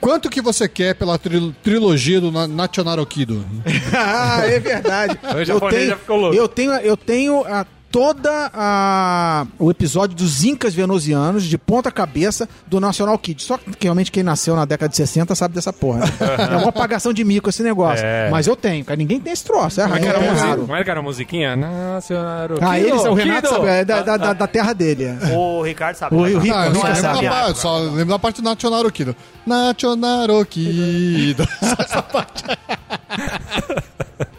[0.01, 3.44] Quanto que você quer pela tril- trilogia do Na- Nationarokido?
[3.94, 5.18] ah, é verdade.
[5.38, 6.34] O japonês já ficou louco.
[6.36, 12.49] Eu tenho, eu tenho a, toda a, o episódio dos Incas Venusianos, de ponta cabeça,
[12.66, 13.43] do National Kid.
[13.43, 16.01] Só que realmente quem nasceu na década de 60 sabe dessa porra.
[16.01, 16.07] né?
[16.53, 18.05] é uma apagação de mico esse negócio.
[18.05, 18.30] É.
[18.30, 18.97] Mas eu tenho, cara.
[18.97, 19.80] Ninguém tem esse troço.
[19.80, 20.76] É, Como é que é, era a é raro.
[20.76, 21.57] É que era a musiquinha?
[21.57, 22.49] Nacional.
[22.61, 23.55] Ah, eles, o Renato Kido.
[23.57, 25.05] sabe, é da, da, da- da terra dele.
[25.05, 25.18] é.
[25.36, 26.14] O Ricardo sabe.
[26.14, 26.38] O?
[26.38, 27.24] Rico, Ah, o só lembro, sabe.
[27.24, 29.16] da, parte- só lembro da parte do Nationarokido.
[29.47, 31.43] Nationarokido.
[31.78, 32.45] Essa parte.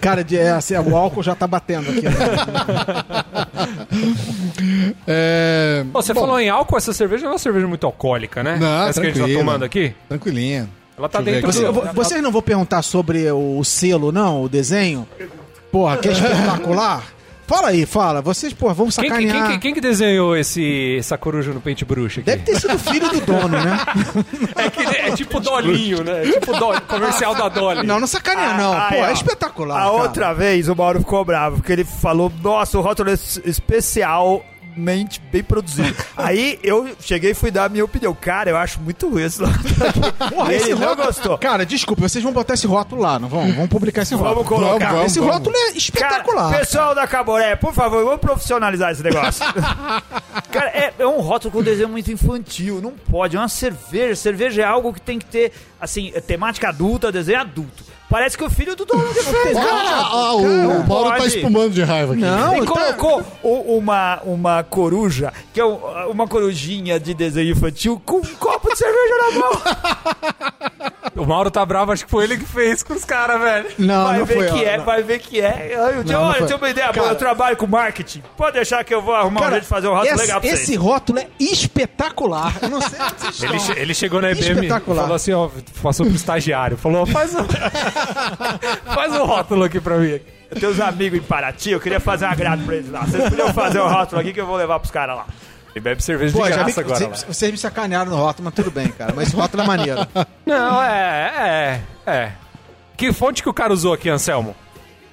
[0.00, 2.02] Cara, de, é, assim, o álcool já tá batendo aqui.
[2.02, 2.12] né?
[5.06, 8.42] É, Pô, você bom, falou em álcool, essa cerveja não é uma cerveja muito alcoólica,
[8.42, 8.56] né?
[8.60, 9.94] Não, Essa que a gente tá tomando aqui?
[10.08, 10.68] Tranquilinha.
[10.98, 11.60] Ela tá dentro aqui.
[11.60, 11.72] do...
[11.72, 14.42] Você- vocês não vão perguntar sobre o selo, não?
[14.42, 15.06] O desenho?
[15.70, 17.04] Porra, que é espetacular.
[17.46, 18.20] Fala aí, fala.
[18.20, 19.46] Vocês, porra, vão Quem, sacanear.
[19.46, 22.28] quem que- quem que desenhou esse, essa coruja no pente bruxa aqui?
[22.30, 23.78] Deve ter sido filho do dono, né?
[24.56, 26.26] É, que, é tipo Dolinho, né?
[26.26, 27.86] É tipo Dolly, comercial da Dolly.
[27.86, 28.72] Não, não sacaneia, não.
[28.72, 29.06] Ah, Pô, ó.
[29.06, 29.76] é espetacular.
[29.76, 29.92] A cara.
[29.92, 33.16] outra vez o Mauro ficou bravo, porque ele falou, nossa, o rótulo é
[34.76, 35.94] especialmente bem produzido.
[36.16, 38.14] Aí eu cheguei e fui dar a minha opinião.
[38.14, 40.34] Cara, eu acho muito ruim esse rótulo aqui.
[40.34, 41.38] Porra, E esse ele não rótulo- gostou.
[41.38, 43.50] Cara, desculpa, vocês vão botar esse rótulo lá, não vão?
[43.52, 44.44] Vamos publicar esse rótulo.
[44.44, 44.92] Vamos colocar.
[44.92, 45.34] Vamos, Esse vamos.
[45.34, 46.50] rótulo é espetacular.
[46.50, 49.44] Cara, pessoal da Caboré, por favor, vamos profissionalizar esse negócio.
[50.52, 53.36] Cara, é, é um rótulo com desenho muito infantil, não pode.
[53.36, 54.14] É uma cerveja.
[54.16, 55.52] Cerveja é algo que tem que ter,
[55.86, 57.84] assim, é temática adulta, desenho adulto.
[58.08, 59.90] Parece que o filho do que fez, Ah, cara.
[59.90, 61.36] ah, ah, o Mauro tá pode.
[61.36, 62.22] espumando de raiva aqui.
[62.22, 67.50] Não, Ele tá- colocou o- uma, uma coruja, que é um- uma corujinha de desenho
[67.50, 70.92] infantil, com um copo de cerveja na mão.
[71.16, 73.68] O Mauro tá bravo, acho que foi ele que fez com os caras, velho.
[73.78, 74.84] Não, vai não ver foi que ela, é, não.
[74.84, 75.70] vai ver que é.
[75.72, 78.22] Eu, não olha, tem uma ideia Cara, eu trabalho com marketing.
[78.36, 80.40] Pode deixar que eu vou arrumar um Cara, jeito de fazer um rótulo esse, legal
[80.40, 80.78] pra esse vocês.
[80.78, 82.52] rótulo é espetacular.
[82.60, 83.76] Eu não sei onde vocês Ele, estão.
[83.76, 85.48] ele chegou na IBM e falou assim, ó,
[85.82, 86.76] passou pro estagiário.
[86.76, 87.44] Falou, faz um,
[88.94, 90.20] faz um rótulo aqui pra mim.
[90.50, 93.00] Eu tenho uns amigos em Paraty, eu queria fazer um agrado pra eles lá.
[93.04, 95.26] Vocês podiam fazer um rótulo aqui que eu vou levar pros caras lá.
[95.76, 96.98] E bebe cerveja Pô, de vi graça agora.
[96.98, 97.28] vocês, lá.
[97.34, 99.12] vocês me sacanearam no rótulo, mas tudo bem, cara.
[99.14, 100.00] Mas esse rótulo é maneiro.
[100.46, 102.32] Não, é, é, é.
[102.96, 104.56] Que fonte que o cara usou aqui, Anselmo?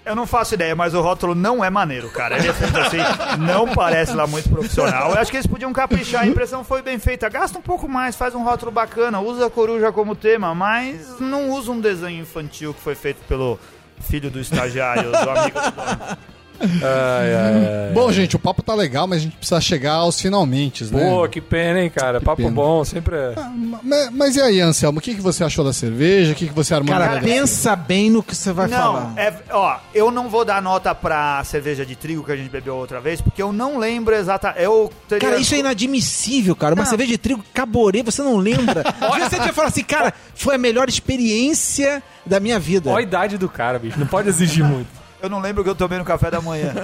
[0.06, 2.38] Eu não faço ideia, mas o rótulo não é maneiro, cara.
[2.38, 2.98] Ele é feito assim,
[3.40, 5.12] não parece lá muito profissional.
[5.12, 7.30] Eu acho que eles podiam caprichar, a impressão foi bem feita.
[7.30, 11.52] Gasta um pouco mais, faz um rótulo bacana, usa a coruja como tema, mas não
[11.52, 13.58] usa um desenho infantil que foi feito pelo
[14.02, 16.18] filho do estagiário, do amigo do dono.
[16.62, 17.94] Ai, ai, ai.
[17.94, 21.10] Bom, gente, o papo tá legal, mas a gente precisa chegar aos finalmente, né?
[21.10, 22.22] Pô, que pena, hein, cara.
[22.22, 22.52] Papo pena.
[22.52, 23.34] bom, sempre é.
[23.84, 26.32] Mas, mas e aí, Anselmo, o que, que você achou da cerveja?
[26.32, 26.96] O que, que você armou?
[26.96, 29.14] Cara, pensa bem no que você vai Não, falar.
[29.18, 32.76] é, ó, eu não vou dar nota pra cerveja de trigo que a gente bebeu
[32.76, 34.62] outra vez, porque eu não lembro exatamente.
[34.64, 35.30] Eu teria...
[35.30, 36.76] Cara, isso é inadmissível, cara.
[36.76, 36.90] Uma Não.
[36.90, 38.84] cerveja de trigo caborê, você não lembra.
[39.02, 42.90] Às vezes você vai falar assim, cara, foi a melhor experiência da minha vida.
[42.90, 44.00] Olha a idade do cara, bicho.
[44.00, 45.03] Não pode exigir muito.
[45.24, 46.74] Eu não lembro o que eu tomei no café da manhã.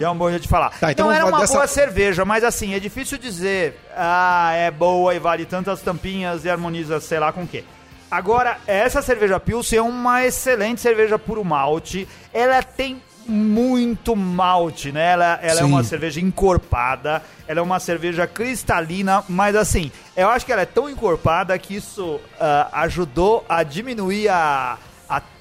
[0.00, 0.70] É um bom jeito de falar.
[0.80, 4.70] Tá, então não era uma dessa- boa cerveja, mas assim, é difícil dizer, ah, é
[4.70, 7.62] boa e vale tantas tampinhas e harmoniza sei lá com o quê.
[8.10, 12.08] Agora, essa cerveja Pilsen é uma excelente cerveja puro malte.
[12.32, 15.12] Ela tem muito malte, né?
[15.12, 20.44] Ela, ela é uma cerveja encorpada, ela é uma cerveja cristalina, mas assim, eu acho
[20.46, 24.78] que ela é tão encorpada que isso ah, ajudou a diminuir a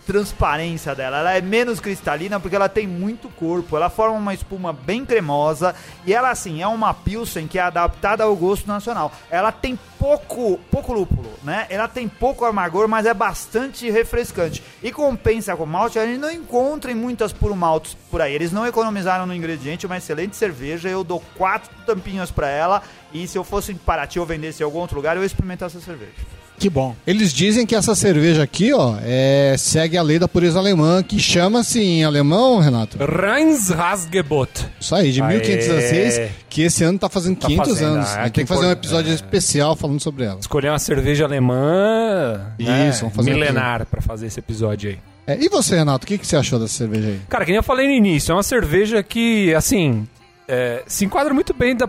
[0.09, 1.19] transparência dela.
[1.19, 3.77] Ela é menos cristalina porque ela tem muito corpo.
[3.77, 8.23] Ela forma uma espuma bem cremosa e ela assim é uma pilsen que é adaptada
[8.23, 9.11] ao gosto nacional.
[9.29, 11.67] Ela tem pouco pouco lúpulo, né?
[11.69, 14.63] Ela tem pouco amargor, mas é bastante refrescante.
[14.81, 18.33] E compensa com malte, a gente não encontra em muitas puro maltes por aí.
[18.33, 20.89] Eles não economizaram no ingrediente, uma excelente cerveja.
[20.89, 22.81] Eu dou quatro tampinhas pra ela
[23.13, 25.67] e se eu fosse em Paraty ou vendesse em algum outro lugar, eu ia experimentar
[25.67, 26.38] essa cerveja.
[26.59, 26.93] Que bom.
[27.07, 31.17] Eles dizem que essa cerveja aqui, ó, é, segue a lei da pureza alemã, que
[31.17, 32.97] chama-se em alemão, Renato.
[33.03, 34.67] Reinsrasgebot.
[34.79, 35.37] Isso aí, de Aê.
[35.37, 38.07] 1516, que esse ano tá fazendo Tá 500 fazendo, anos.
[38.09, 40.39] ah, A gente que tem que fazer um episódio especial falando sobre ela.
[40.39, 44.99] Escolher uma cerveja alemã né, Isso, vamos fazer um milenar pra fazer esse episódio aí.
[45.27, 47.21] É, e você, Renato, o que, que você achou dessa cerveja aí?
[47.29, 50.07] Cara, que nem eu falei no início, é uma cerveja que, assim,
[50.47, 51.87] é, se enquadra muito bem da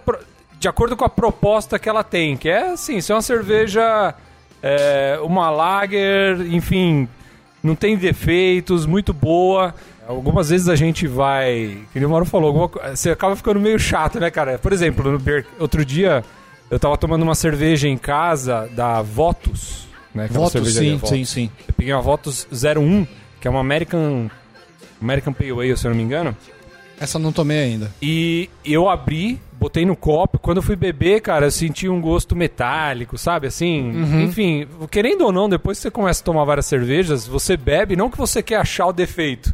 [0.59, 4.15] de acordo com a proposta que ela tem, que é, assim, ser uma cerveja,
[4.63, 7.09] é, uma lager, enfim,
[7.63, 9.75] não tem defeitos, muito boa.
[10.07, 14.31] Algumas vezes a gente vai, que o Mauro falou, você acaba ficando meio chato, né,
[14.31, 14.59] cara?
[14.59, 16.25] Por exemplo, no beer- outro dia
[16.71, 20.25] eu tava tomando uma cerveja em casa da Votus, né?
[20.25, 21.11] aquela Votos, cervejaria sim, Votus.
[21.11, 21.51] sim, sim.
[21.69, 23.07] Eu peguei uma Votus 01,
[23.41, 24.29] que é uma American
[25.01, 26.37] American Pale Ale, se eu não me engano.
[27.01, 27.91] Essa eu não tomei ainda.
[28.03, 30.39] E eu abri, botei no copo.
[30.39, 33.47] Quando eu fui beber, cara, eu senti um gosto metálico, sabe?
[33.47, 34.21] Assim, Uhum.
[34.23, 38.09] enfim, querendo ou não, depois que você começa a tomar várias cervejas, você bebe, não
[38.11, 39.53] que você quer achar o defeito,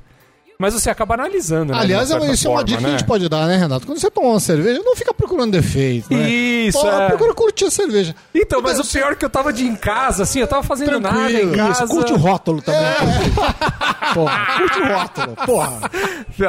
[0.59, 1.79] mas você acaba analisando, né?
[1.79, 2.99] Aliás, de uma é uma- isso é forma, dica que a né?
[2.99, 3.87] gente pode dar, né, Renato?
[3.87, 6.29] Quando você toma uma cerveja, não fica procurando defeito, né?
[6.29, 7.07] Isso, Pô, é.
[7.09, 8.15] Procura curtir a cerveja.
[8.35, 10.63] Então, mas o Você- pior é que eu tava de em casa, assim, eu tava
[10.63, 11.85] fazendo nada em Tranquilo, casa.
[11.85, 12.81] Isso, curte o rótulo também.
[14.15, 15.37] Porra, curte o rótulo.
[15.47, 15.81] Porra.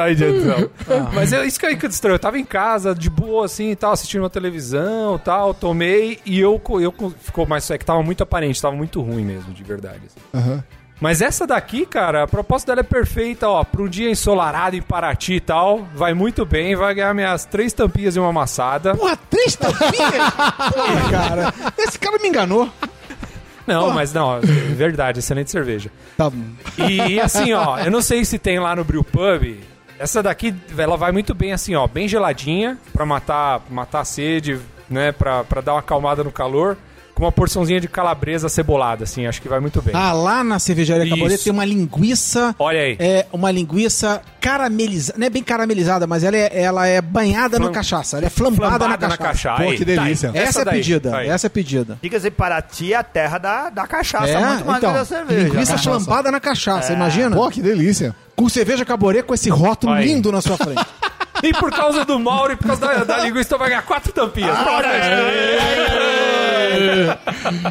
[0.00, 0.70] Ai, Diantão.
[1.12, 2.14] Mas é isso que é que estranho.
[2.14, 6.18] Eu tava em casa, de boa, assim, e tal, assistindo uma televisão e tal, tomei
[6.24, 7.68] e eu, eu co- ficou mais.
[7.70, 10.00] É que tava muito aparente, tava muito ruim mesmo, de verdade.
[10.06, 10.20] assim.
[10.34, 10.64] Aham.
[11.00, 13.62] Mas essa daqui, cara, a proposta dela é perfeita, ó.
[13.62, 17.72] Pra um dia ensolarado em Paraty e tal, vai muito bem, vai ganhar minhas três
[17.72, 18.96] tampinhas e uma amassada.
[18.96, 20.32] Porra, três tampinhas?
[20.74, 21.54] Porra, cara.
[21.78, 22.68] Esse cara me enganou.
[23.66, 25.90] Não, mas não, verdade, excelente cerveja.
[26.16, 26.42] Tá bom.
[26.88, 29.60] E assim, ó, eu não sei se tem lá no Brew Pub.
[29.98, 34.58] Essa daqui, ela vai muito bem assim, ó, bem geladinha, pra matar, matar a sede,
[34.88, 36.78] né, pra, pra dar uma acalmada no calor,
[37.18, 39.92] com uma porçãozinha de calabresa cebolada, assim, acho que vai muito bem.
[39.94, 41.44] Ah, lá na cervejaria Isso.
[41.44, 42.54] Tem uma linguiça.
[42.58, 42.96] Olha aí.
[43.00, 45.18] É uma linguiça caramelizada.
[45.18, 48.18] Não é bem caramelizada, mas ela é, ela é banhada na Flam- cachaça.
[48.18, 49.48] Ela é flambada, Flambada na na cachaça.
[49.48, 49.62] cachaça.
[49.64, 50.30] Pô, que tá delícia.
[50.32, 51.10] Essa, é daí, pedida.
[51.10, 51.24] tá.
[51.24, 51.98] Essa é pedida.
[52.00, 55.48] Diga-se, Paraty é a terra da, da cachaça, É, muito mais então, que da cerveja.
[55.48, 55.78] linguiça né?
[55.78, 57.34] flambada na cachaça, imagina?
[57.34, 58.14] Pô, que delícia.
[58.36, 60.06] Com cerveja Caborê com esse rótulo Aí.
[60.06, 60.84] lindo na sua frente.
[61.40, 64.56] E por causa do Mauro e por causa da, da linguiça, vai ganhar quatro tampinhas.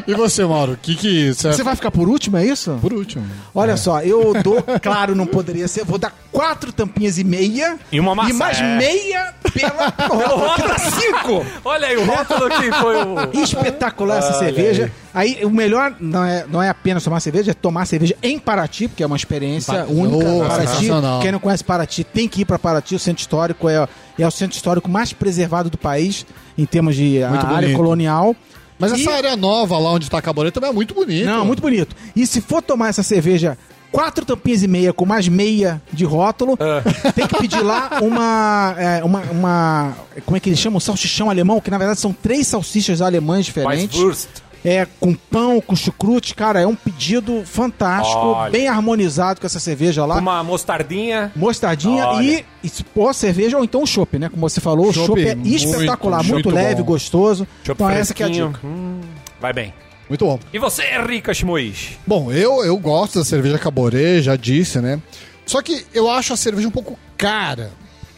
[0.06, 0.72] E você, Mauro?
[0.72, 2.78] O que que você Você vai ficar por último, é isso?
[2.80, 3.24] por último?
[3.54, 7.78] Olha só, eu dou, claro, não poderia ser, vou dar quatro tampinhas e meia.
[7.90, 8.76] E uma maçã, E mais é.
[8.76, 11.46] meia pela rótulo, que dá cinco.
[11.64, 13.42] Olha aí, o rótulo que foi o...
[13.42, 14.92] Espetacular essa Olha cerveja.
[15.14, 15.44] Aí.
[15.44, 19.02] o melhor não é, não é apenas tomar cerveja, é tomar cerveja em Paraty, porque
[19.02, 20.28] é uma experiência única.
[20.30, 21.20] Oh, Paraty, sensacional.
[21.20, 22.94] quem não conhece Paraty tem que ir para Paraty.
[22.94, 23.88] O centro histórico é,
[24.18, 26.24] é o centro histórico mais preservado do país
[26.56, 28.34] em termos de área colonial.
[28.78, 31.26] Mas E- essa área nova lá onde tá a Caborê também é muito bonita.
[31.30, 31.94] Não, muito bonito.
[32.14, 33.56] E se for tomar essa cerveja
[33.90, 36.56] quatro tampinhas e meia com mais meia de rótulo,
[37.14, 40.76] tem que pedir lá uma, é, uma, uma- Como é que eles chamam?
[40.76, 43.98] Um salsichão alemão, que na verdade são três salsichas alemãs diferentes.
[43.98, 44.28] Weisswurst.
[44.64, 48.50] É, com pão, com chucrute, cara, é um pedido fantástico, Olha.
[48.50, 50.16] bem harmonizado com essa cerveja lá.
[50.18, 51.30] Uma mostardinha.
[51.36, 52.22] Mostardinha Olha.
[52.22, 54.28] e, e ou cerveja ou então o chopp, né?
[54.28, 56.92] Como você falou, o Chopp chopp é espetacular, muito, muito leve, bom.
[56.92, 57.46] gostoso.
[57.64, 58.58] Chopp então essa que é a dica.
[58.64, 59.00] Hum,
[59.40, 59.72] vai bem.
[60.08, 60.40] Muito bom.
[60.52, 61.98] E você, Rica Shimoishi?
[62.06, 65.00] Bom, eu, eu gosto da cerveja Caborê, já disse, né?
[65.46, 67.70] Só que eu acho a cerveja um pouco cara,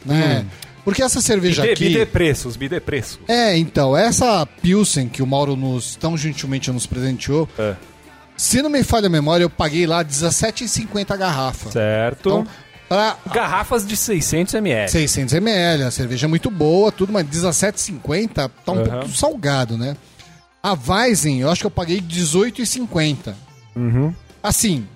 [0.05, 0.47] né?
[0.85, 1.89] Porque essa cerveja aqui...
[1.89, 3.19] bidê preços, bidê preços.
[3.29, 7.75] É, então, essa Pilsen que o Mauro nos tão gentilmente nos presenteou, É.
[8.37, 11.71] se não me falha a memória, eu paguei lá R$17,50 a garrafa.
[11.71, 12.29] Certo.
[12.29, 12.47] Então,
[12.89, 14.89] pra Garrafas de 600 ml.
[14.91, 18.29] 600 ml, a cerveja é muito boa, tudo, mas R$17,50
[18.65, 18.85] tá um Aham.
[19.01, 19.97] pouco salgado, né?
[20.63, 23.33] A Weizen, eu acho que eu paguei R$18,50.
[23.77, 24.13] Uhum.
[24.43, 24.87] Assim,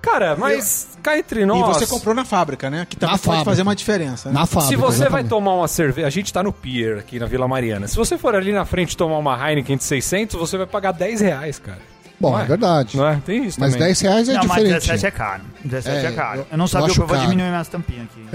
[0.00, 1.58] Cara, mas cá entre nós...
[1.76, 2.86] E você comprou na fábrica, né?
[2.88, 3.44] Que também Na pode fábrica.
[3.50, 4.28] fazer uma diferença.
[4.28, 4.34] Né?
[4.34, 4.68] na fábrica.
[4.68, 5.28] Se você vai exatamente.
[5.28, 7.88] tomar uma cerveja, a gente tá no Pier aqui na Vila Mariana.
[7.88, 11.20] Se você for ali na frente tomar uma Heineken de 600, você vai pagar 10
[11.20, 11.78] reais, cara.
[12.20, 12.96] Bom, Não é verdade.
[12.96, 13.20] Não é?
[13.24, 13.86] Tem isso Mas também.
[13.86, 14.74] 10 reais é não, mas diferente.
[14.88, 15.42] 17 é caro.
[15.64, 16.38] 17 é, É, caro.
[16.40, 17.28] eu- Eu, não eu sabia o que eu vou caro.
[17.28, 18.26] diminuir minhas tampinhas aqui.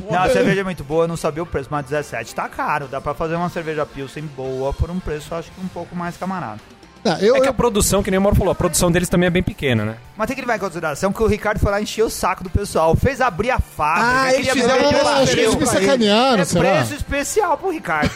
[0.10, 2.88] não, a cerveja é muito boa, eu não sabia o preço, mas 17 tá caro.
[2.88, 6.16] Dá pra fazer uma cerveja Pilsen boa por um preço, acho que um pouco mais
[6.16, 6.60] camarada.
[7.02, 9.08] Não, eu, É que a eu- produção, que nem o Mauro falou, a produção deles
[9.08, 9.94] também é bem pequena, né?
[10.16, 12.50] Mas tem que levar em consideração que o Ricardo foi lá encher o saco do
[12.50, 14.06] pessoal, fez abrir a fábrica.
[14.20, 16.70] Ah, eles queria fizeram eu acho que eles me sacanearam, É será?
[16.76, 18.10] preço especial pro Ricardo.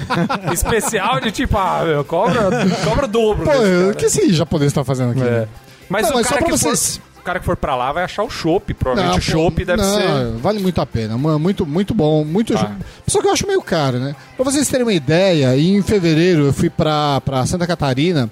[0.52, 2.40] Especial de tipo, ah, meu, cobra,
[2.84, 3.44] cobra o dobro.
[3.44, 5.22] Pô, o que esse japonês tá fazendo aqui?
[5.22, 5.46] É.
[5.88, 7.92] Mas, Não, o, mas só cara pra for, vocês- o cara que for pra lá
[7.92, 10.32] vai achar o chopp, provavelmente o pô, chopp deve não, ser...
[10.38, 11.16] Vale muito a pena.
[11.16, 12.24] mu- Muito, muito bom.
[12.24, 12.76] Muito Ah.
[13.06, 14.14] Só que eu acho meio caro, né?
[14.36, 18.28] Pra vocês terem uma ideia, em fevereiro eu fui pra, pra Santa Catarina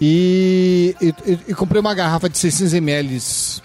[0.00, 3.20] e, e, e- comprei uma garrafa de 600 ml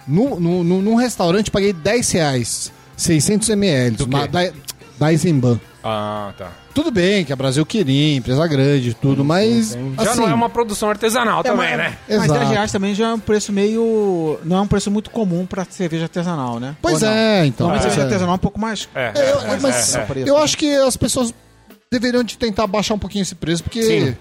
[0.08, 2.72] no, no, no- num restaurante, paguei 10 reais.
[2.98, 3.96] 600 ml.
[3.98, 4.16] Do quê?
[4.16, 4.52] uma- Da,
[5.00, 5.60] da Eisenbahn.
[5.88, 6.52] Ah, tá.
[6.74, 9.78] Tudo bem que é Brasil Quirim, empresa grande, tudo, mas.
[10.02, 11.98] Já assim, não é uma produção artesanal também, mas, né?
[12.10, 12.40] Mas Exato.
[12.40, 14.40] 10 reais também já é um preço meio.
[14.44, 16.76] Não é um preço muito comum pra cerveja artesanal, né?
[16.82, 17.16] Pois Ou não?
[17.16, 17.68] é, então.
[17.68, 17.90] Normalmente é.
[17.92, 18.90] cerveja artesanal é um pouco mais.
[18.96, 20.24] É, É, eu, é, mas é, é.
[20.26, 21.32] eu acho que as pessoas
[21.92, 24.18] deveriam de tentar baixar um pouquinho esse preço, porque Sim.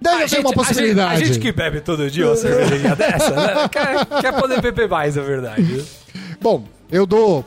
[0.00, 1.12] deve A ter uma possibilidade.
[1.12, 3.68] A gente, a gente que bebe todo dia uma cervejinha dessa, né?
[3.70, 5.84] Quer, quer poder beber mais, é verdade.
[6.40, 7.44] Bom, eu dou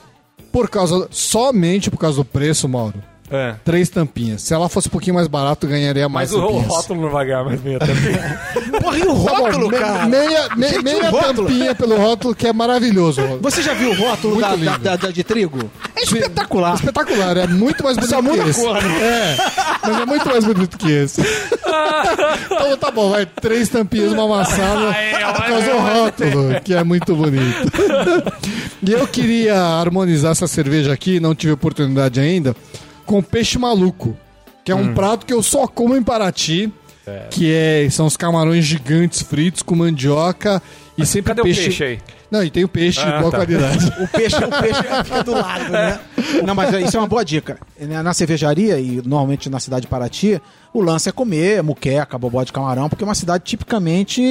[0.54, 3.11] por causa somente por causa do preço, Mauro.
[3.32, 3.56] É.
[3.64, 4.42] Três tampinhas.
[4.42, 7.10] Se ela fosse um pouquinho mais barato, eu ganharia mais Mas o, o rótulo não
[7.10, 8.40] vai ganhar mais meia tampinha.
[8.82, 10.06] Porra, e o Tá bom, rótulo, me- cara?
[10.06, 13.22] Meia, me- Gente, meia tampinha pelo rótulo, que é maravilhoso.
[13.42, 15.72] Você já viu o rótulo da, da- da- da- de trigo?
[15.96, 16.76] É espetacular.
[16.76, 18.62] Espetacular, é muito mais bonito Só muda que esse.
[18.62, 19.02] cor, né?
[19.02, 19.36] É,
[19.88, 21.22] mas é muito mais bonito que esse.
[22.46, 23.26] então tá bom, vai.
[23.26, 24.94] Três tampinhas, uma amassada.
[25.36, 27.72] Por causa do rótulo, que é muito bonito.
[28.84, 32.56] e eu queria harmonizar essa cerveja aqui, não tive oportunidade ainda,
[33.06, 34.16] com peixe maluco.
[34.64, 34.82] Que é Hum.
[34.92, 36.72] um prato que eu só como em Paraty.
[37.32, 40.62] Que é, são os camarões gigantes fritos com mandioca
[40.98, 42.00] e sempre Cadê o peixe aí?
[42.30, 43.38] Não, e tem o peixe Ah, de boa tá.
[43.40, 43.88] qualidade.
[44.02, 46.00] O peixe, o peixe fica do lado, né?
[46.46, 47.58] Não, mas isso é uma boa dica.
[48.04, 50.40] Na cervejaria, e normalmente na cidade de Paraty,
[50.74, 54.22] o lance é comer muqueca, bobó de camarão, porque é uma cidade tipicamente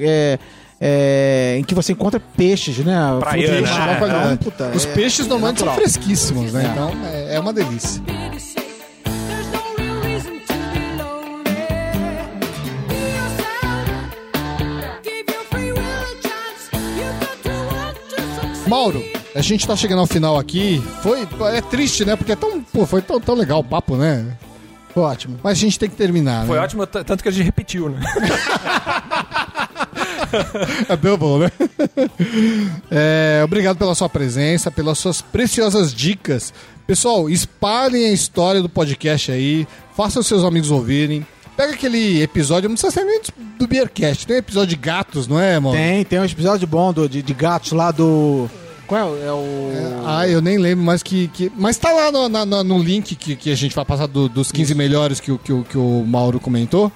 [0.00, 0.38] é,
[0.80, 2.96] é, em que você encontra peixes, né?
[3.20, 3.60] Praiana.
[3.60, 4.38] Né?
[4.72, 6.64] É, Os é peixes normalmente são fresquíssimos, né?
[6.64, 6.68] É.
[6.68, 8.02] Então é, é uma delícia.
[18.66, 19.04] Mauro,
[19.34, 20.80] a gente tá chegando ao final aqui.
[21.02, 22.14] Foi, é triste, né?
[22.14, 24.38] Porque é tão, pô, foi tão, tão legal o papo, né?
[24.94, 25.38] Foi ótimo.
[25.42, 26.62] Mas a gente tem que terminar, Foi né?
[26.62, 28.00] ótimo, tanto que a gente repetiu, né?
[30.88, 31.52] É double, né?
[32.90, 36.52] É, obrigado pela sua presença, pelas suas preciosas dicas.
[36.86, 39.66] Pessoal, espalhem a história do podcast aí,
[39.96, 41.26] façam seus amigos ouvirem.
[41.56, 43.20] Pega aquele episódio, não precisa ser nem
[43.58, 45.76] do Beercast, tem um episódio de gatos, não é, mano?
[45.76, 48.48] Tem, tem um episódio bom do, de, de gatos lá do.
[48.86, 49.24] Qual é o.
[49.24, 50.02] É o...
[50.06, 51.28] Ah, eu nem lembro mais que.
[51.28, 54.28] que- mas tá lá no, na- no link que, que a gente vai passar do-
[54.28, 56.90] dos 15 melhores que, que, que o Mauro comentou.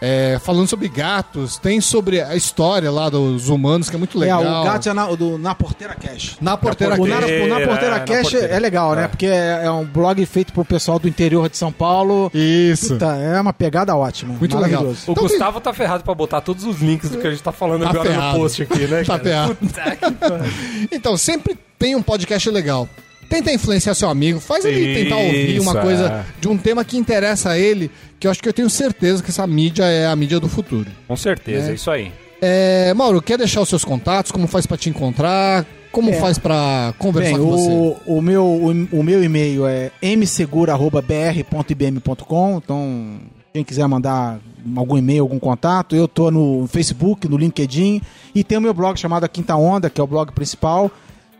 [0.00, 4.44] É, falando sobre gatos, tem sobre a história lá dos humanos, que é muito legal.
[4.44, 6.36] É, o gato é na, o do, na Porteira Cash.
[6.40, 7.30] Na porteira O na, Cash.
[7.30, 8.54] o na Porteira é, na Cash Porteira.
[8.54, 9.04] é legal, né?
[9.04, 9.08] É.
[9.08, 12.30] Porque é, é um blog feito pro pessoal do interior de São Paulo.
[12.34, 12.90] Isso.
[12.94, 14.34] Puta, é uma pegada ótima.
[14.34, 14.82] Muito legal.
[14.82, 15.04] maravilhoso.
[15.08, 17.52] O Então Gustavo tá ferrado pra botar todos os links do que a gente tá
[17.52, 18.34] falando Tá agora ferrado.
[18.36, 19.02] no post aqui, né?
[19.02, 19.24] Tá cara?
[19.24, 19.54] ferrado.
[19.54, 20.44] Puta.
[20.92, 22.86] Então, sempre tem um podcast legal.
[23.28, 26.24] Tenta influenciar seu amigo, faz ele tentar ouvir uma Isso, coisa é.
[26.40, 29.30] de um tema que interessa a ele, que eu acho que eu tenho certeza que
[29.30, 30.86] essa mídia é a mídia do futuro.
[31.08, 31.72] Com certeza, É.
[31.72, 32.12] é isso aí.
[32.40, 34.30] É, Mauro, quer deixar os seus contatos?
[34.30, 35.64] Como faz pra te encontrar?
[35.90, 36.20] Como É.
[36.20, 37.70] faz pra conversar Bem, com você?
[37.70, 42.60] o, o meu, o, o meu e-mail é msegura.br.ibm.com.
[42.62, 43.16] Então,
[43.52, 44.38] quem quiser mandar
[44.76, 48.02] algum e-mail, algum contato, eu tô no Facebook, no LinkedIn
[48.34, 50.90] e tem o meu blog chamado A Quinta Onda, que é o blog principal.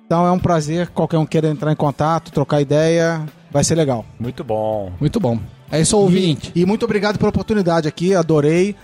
[0.07, 4.07] Então é um prazer, qualquer um queira entrar em contato, trocar ideia, vai ser legal.
[4.20, 4.92] Muito bom.
[5.00, 5.36] Muito bom.
[5.70, 6.52] É isso, ouvinte.
[6.54, 8.76] E, e muito obrigado pela oportunidade aqui, adorei.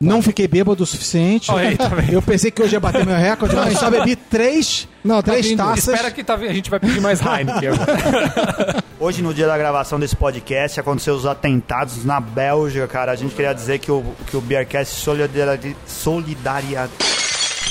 [0.00, 1.50] Não fiquei bêbado o suficiente.
[1.52, 2.14] Olha aí, tá vendo?
[2.14, 5.48] eu pensei que hoje ia bater meu recorde, mas só bebi três, Não, tá três
[5.48, 5.58] vindo.
[5.58, 5.88] taças.
[5.88, 8.84] Espera que tá, a gente vai pedir mais Heineken agora.
[8.98, 13.12] Hoje, no dia da gravação desse podcast, aconteceu os atentados na Bélgica, cara.
[13.12, 16.88] A gente queria dizer que o, que o Beercast solidari, solidaria,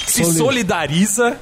[0.06, 1.36] Se solidariza.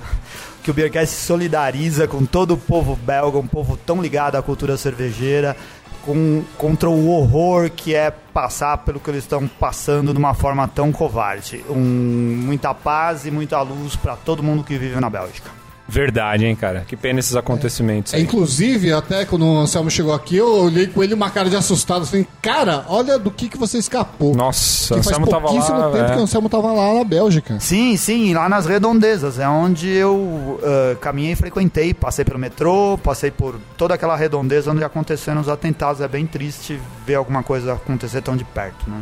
[0.67, 4.41] Que o Beercast se solidariza com todo o povo belga, um povo tão ligado à
[4.41, 5.55] cultura cervejeira,
[6.01, 10.67] com, contra o horror que é passar pelo que eles estão passando de uma forma
[10.67, 11.63] tão covarde.
[11.69, 15.49] Um, muita paz e muita luz para todo mundo que vive na Bélgica.
[15.87, 16.83] Verdade, hein, cara.
[16.87, 18.13] Que pena esses acontecimentos.
[18.13, 18.23] É, aí.
[18.23, 22.05] inclusive, até quando o Anselmo chegou aqui, eu olhei com ele uma cara de assustado.
[22.05, 24.35] Falei, cara, olha do que, que você escapou.
[24.35, 25.91] Nossa, o que faz Anselmo tava pouquíssimo lá.
[25.91, 26.13] tempo é.
[26.13, 27.59] que o Anselmo tava lá na Bélgica.
[27.59, 32.99] Sim, sim, lá nas redondezas, é onde eu ah, caminhei e frequentei, passei pelo metrô,
[33.01, 36.01] passei por toda aquela redondeza onde aconteceram os atentados.
[36.01, 39.01] É bem triste ver alguma coisa acontecer tão de perto, né?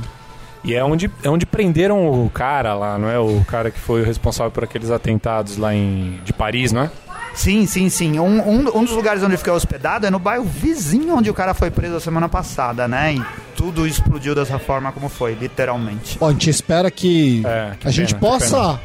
[0.65, 3.19] E é onde, é onde prenderam o cara lá, não é?
[3.19, 6.91] O cara que foi o responsável por aqueles atentados lá em de Paris, não é?
[7.35, 8.17] Sim, sim, sim.
[8.19, 11.33] Um, um, um dos lugares onde eu fiquei hospedado é no bairro vizinho onde o
[11.33, 13.13] cara foi preso a semana passada, né?
[13.15, 13.21] E
[13.55, 16.17] tudo explodiu dessa forma como foi, literalmente.
[16.17, 18.79] Bom, a gente espera que, É, que a gente pena, que possa,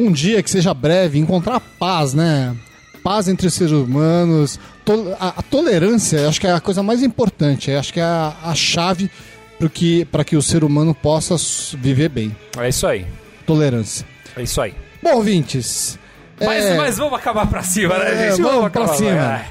[0.00, 2.56] um dia que seja breve, encontrar paz, né?
[3.04, 4.58] Paz entre os seres humanos.
[4.84, 7.70] To- a, a tolerância, acho que é a coisa mais importante.
[7.70, 9.10] Acho que é a, a chave
[9.68, 11.36] que, pra que o ser humano possa
[11.76, 12.34] viver bem.
[12.56, 13.04] É isso aí.
[13.46, 14.06] Tolerância.
[14.36, 14.74] É isso aí.
[15.02, 15.98] Bom, ouvintes.
[16.40, 18.40] Mas, é, mas vamos acabar pra cima, né, É, gente?
[18.42, 19.14] vamos pra acabar, cima.
[19.16, 19.46] vai.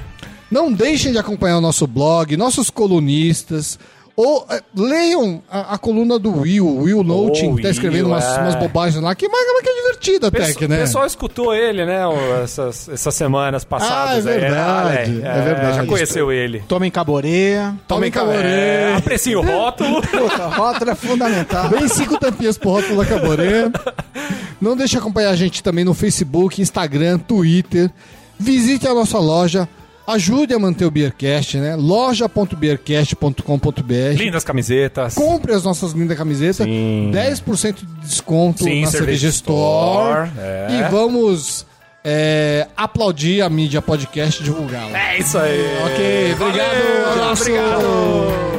[0.50, 3.78] Não deixem de acompanhar o nosso blog, nossos colunistas.
[4.22, 8.22] Ou é, leiam a, a coluna do Will, Will Noting, que tá Will, escrevendo umas,
[8.24, 8.40] é.
[8.42, 10.76] umas bobagens lá, que, mas, mas que é divertida até, Pesso- que, né?
[10.76, 12.02] O pessoal escutou ele, né?
[12.44, 14.26] Essas, essas semanas passadas.
[14.26, 14.46] Ah, é aí, né?
[14.48, 15.76] verdade, Olha é aí, verdade.
[15.76, 16.62] Já conheceu ele.
[16.68, 17.54] Tomem caborê.
[17.88, 18.94] Tomem É, caboré.
[18.94, 20.02] apreciem o rótulo.
[20.02, 21.68] Puta, rótulo é fundamental.
[21.70, 23.70] Bem cinco tampinhas pro rótulo da Caboré.
[24.60, 27.90] Não deixe de acompanhar a gente também no Facebook, Instagram, Twitter.
[28.38, 29.66] Visite a nossa loja.
[30.06, 31.76] Ajude a manter o Beercast, né?
[31.76, 35.14] loja.beercast.com.br Lindas camisetas.
[35.14, 36.66] Compre as nossas lindas camisetas.
[36.66, 37.12] Sim.
[37.14, 40.28] 10% de desconto Sim, na Cerveja Store.
[40.28, 40.66] Store, é.
[40.72, 41.64] E vamos
[42.04, 44.98] é, aplaudir a mídia podcast e divulgá-la.
[44.98, 45.60] É isso aí.
[45.84, 46.74] Ok, obrigado.
[47.06, 47.32] Valeu.
[47.32, 48.49] Obrigado.